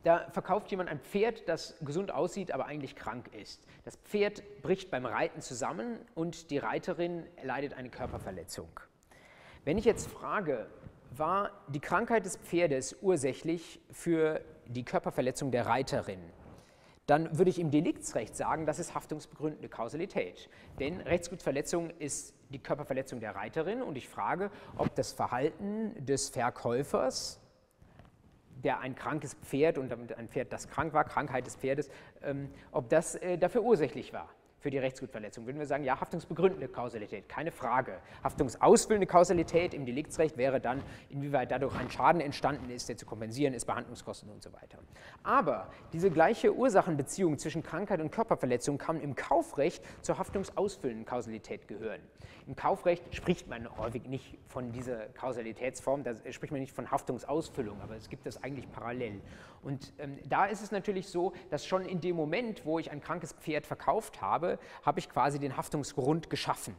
[0.08, 3.68] da verkauft jemand ein Pferd, das gesund aussieht, aber eigentlich krank ist.
[3.84, 8.70] Das Pferd bricht beim Reiten zusammen und die Reiterin leidet eine Körperverletzung.
[9.66, 10.68] Wenn ich jetzt frage,
[11.12, 16.22] war die Krankheit des Pferdes ursächlich für die Körperverletzung der Reiterin,
[17.06, 20.50] dann würde ich im Deliktsrecht sagen, das ist haftungsbegründende Kausalität.
[20.80, 27.42] Denn Rechtsgutverletzung ist die Körperverletzung der Reiterin und ich frage, ob das Verhalten des Verkäufers
[28.64, 31.90] der ein krankes Pferd und ein Pferd, das krank war, Krankheit des Pferdes,
[32.24, 34.30] ähm, ob das äh, dafür ursächlich war.
[34.60, 35.46] Für die Rechtsgutverletzung.
[35.46, 38.00] Würden wir sagen, ja, haftungsbegründende Kausalität, keine Frage.
[38.24, 43.54] Haftungsausfüllende Kausalität im Deliktsrecht wäre dann, inwieweit dadurch ein Schaden entstanden ist, der zu kompensieren
[43.54, 44.80] ist, Behandlungskosten und so weiter.
[45.24, 52.02] Aber diese gleiche Ursachenbeziehung zwischen Krankheit und Körperverletzung kann im Kaufrecht zur haftungsausfüllenden Kausalität gehören.
[52.48, 57.82] Im Kaufrecht spricht man häufig nicht von dieser Kausalitätsform, da spricht man nicht von Haftungsausfüllung,
[57.82, 59.22] aber es gibt das eigentlich parallel.
[59.62, 63.02] Und ähm, da ist es natürlich so, dass schon in dem Moment, wo ich ein
[63.02, 66.76] krankes Pferd verkauft habe, habe ich quasi den Haftungsgrund geschaffen.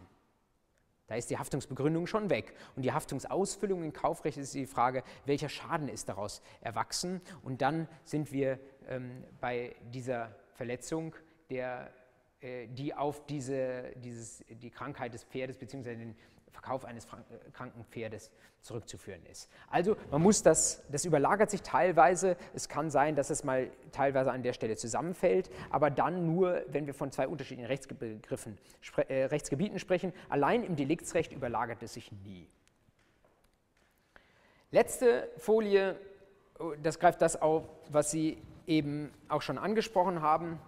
[1.08, 2.54] Da ist die Haftungsbegründung schon weg.
[2.76, 7.22] Und die Haftungsausfüllung im Kaufrecht ist die Frage, welcher Schaden ist daraus erwachsen.
[7.42, 11.16] Und dann sind wir ähm, bei dieser Verletzung,
[11.48, 11.90] der,
[12.40, 15.96] äh, die auf diese, dieses, die Krankheit des Pferdes bzw.
[15.96, 16.16] den
[16.58, 18.32] Verkauf eines äh, kranken Pferdes
[18.62, 19.48] zurückzuführen ist.
[19.70, 24.32] Also man muss das, das überlagert sich teilweise, es kann sein, dass es mal teilweise
[24.32, 28.58] an der Stelle zusammenfällt, aber dann nur, wenn wir von zwei unterschiedlichen Rechtsbegriffen,
[29.06, 30.12] äh, Rechtsgebieten sprechen.
[30.28, 32.48] Allein im Deliktsrecht überlagert es sich nie.
[34.72, 35.96] Letzte Folie,
[36.58, 38.36] oh, das greift das auf, was Sie
[38.66, 40.58] eben auch schon angesprochen haben.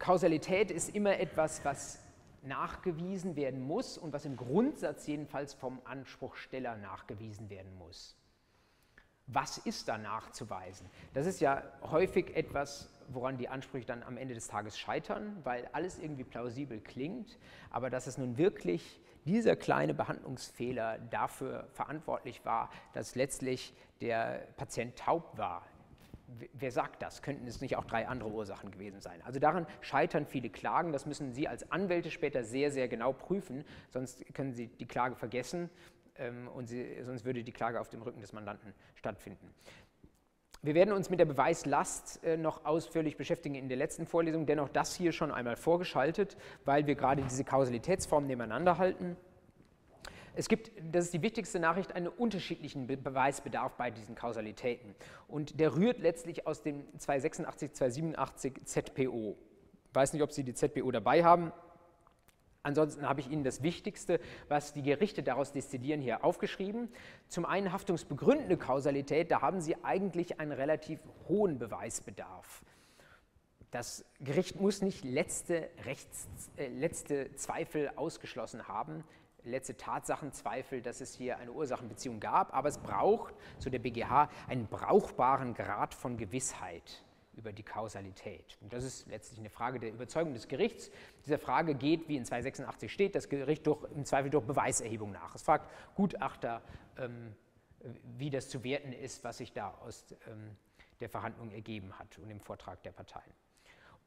[0.00, 2.01] Kausalität ist immer etwas, was
[2.42, 8.16] nachgewiesen werden muss und was im Grundsatz jedenfalls vom Anspruchsteller nachgewiesen werden muss.
[9.28, 10.90] Was ist da nachzuweisen?
[11.14, 15.68] Das ist ja häufig etwas, woran die Ansprüche dann am Ende des Tages scheitern, weil
[15.72, 17.38] alles irgendwie plausibel klingt,
[17.70, 24.96] aber dass es nun wirklich dieser kleine Behandlungsfehler dafür verantwortlich war, dass letztlich der Patient
[24.96, 25.64] taub war,
[26.52, 27.22] wer sagt das?
[27.22, 29.20] Könnten es nicht auch drei andere Ursachen gewesen sein?
[29.22, 30.92] Also daran scheitern viele Klagen.
[30.92, 35.16] Das müssen Sie als Anwälte später sehr, sehr genau prüfen, sonst können Sie die Klage
[35.16, 35.70] vergessen
[36.16, 39.54] ähm, und Sie, sonst würde die Klage auf dem Rücken des Mandanten stattfinden.
[40.64, 44.68] Wir werden uns mit der Beweislast äh, noch ausführlich beschäftigen in der letzten Vorlesung, dennoch
[44.68, 49.16] das hier schon einmal vorgeschaltet, weil wir gerade diese Kausalitätsformen nebeneinander halten.
[50.34, 54.94] Es gibt, das ist die wichtigste Nachricht, einen unterschiedlichen Beweisbedarf bei diesen Kausalitäten.
[55.28, 59.36] Und der rührt letztlich aus dem 286, 287 ZPO.
[59.88, 61.52] Ich weiß nicht, ob Sie die ZPO dabei haben.
[62.62, 66.88] Ansonsten habe ich Ihnen das Wichtigste, was die Gerichte daraus destillieren, hier aufgeschrieben.
[67.28, 72.62] Zum einen haftungsbegründende Kausalität, da haben Sie eigentlich einen relativ hohen Beweisbedarf.
[73.70, 79.02] Das Gericht muss nicht letzte, Rechts, äh, letzte Zweifel ausgeschlossen haben
[79.44, 84.66] letzte Tatsachenzweifel, dass es hier eine Ursachenbeziehung gab, aber es braucht, so der BGH, einen
[84.66, 87.02] brauchbaren Grad von Gewissheit
[87.34, 88.58] über die Kausalität.
[88.60, 90.90] Und das ist letztlich eine Frage der Überzeugung des Gerichts.
[91.24, 95.34] Diese Frage geht, wie in 286 steht, das Gericht durch, im Zweifel durch Beweiserhebung nach.
[95.34, 96.62] Es fragt Gutachter,
[96.98, 97.34] ähm,
[98.18, 100.56] wie das zu werten ist, was sich da aus ähm,
[101.00, 103.32] der Verhandlung ergeben hat und im Vortrag der Parteien.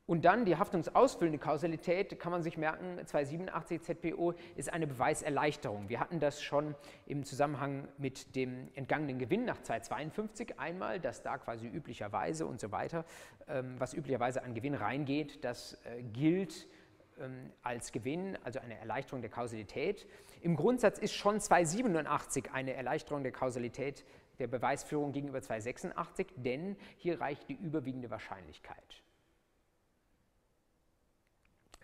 [0.08, 5.90] Und dann die haftungsausfüllende Kausalität, kann man sich merken, 287 ZPO ist eine Beweiserleichterung.
[5.90, 6.76] Wir hatten das schon
[7.08, 12.72] im Zusammenhang mit dem entgangenen Gewinn nach 252 einmal, dass da quasi üblicherweise und so
[12.72, 13.04] weiter,
[13.48, 16.68] ähm, was üblicherweise an Gewinn reingeht, das äh, gilt
[17.20, 20.06] ähm, als Gewinn, also eine Erleichterung der Kausalität.
[20.42, 24.06] Im Grundsatz ist schon 287 eine Erleichterung der Kausalität
[24.38, 29.05] der Beweisführung gegenüber 286, denn hier reicht die überwiegende Wahrscheinlichkeit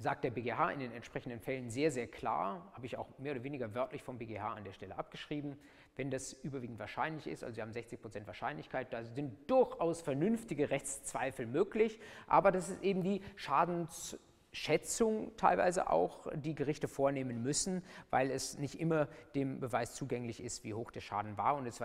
[0.01, 3.43] sagt der BGH in den entsprechenden Fällen sehr, sehr klar, habe ich auch mehr oder
[3.43, 5.57] weniger wörtlich vom BGH an der Stelle abgeschrieben,
[5.95, 10.69] wenn das überwiegend wahrscheinlich ist, also Sie haben 60 Prozent Wahrscheinlichkeit, da sind durchaus vernünftige
[10.69, 14.17] Rechtszweifel möglich, aber das ist eben die Schadens
[14.53, 20.65] Schätzung teilweise auch die Gerichte vornehmen müssen, weil es nicht immer dem Beweis zugänglich ist,
[20.65, 21.81] wie hoch der Schaden war und es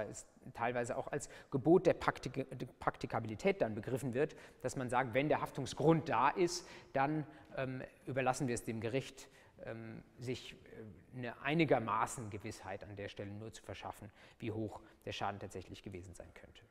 [0.52, 2.46] teilweise auch als Gebot der Praktik
[2.80, 7.24] Praktikabilität dann begriffen wird, dass man sagt, wenn der Haftungsgrund da ist, dann
[7.56, 9.28] ähm, überlassen wir es dem Gericht,
[9.64, 15.12] ähm, sich äh, eine einigermaßen Gewissheit an der Stelle nur zu verschaffen, wie hoch der
[15.12, 16.62] Schaden tatsächlich gewesen sein könnte.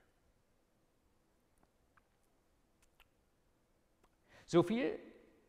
[4.45, 4.99] So viel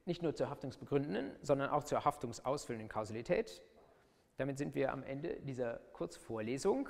[0.07, 3.63] nicht nur zur haftungsbegründenden, sondern auch zur haftungsausfüllenden Kausalität.
[4.37, 6.89] Damit sind wir am Ende dieser Kurzvorlesung.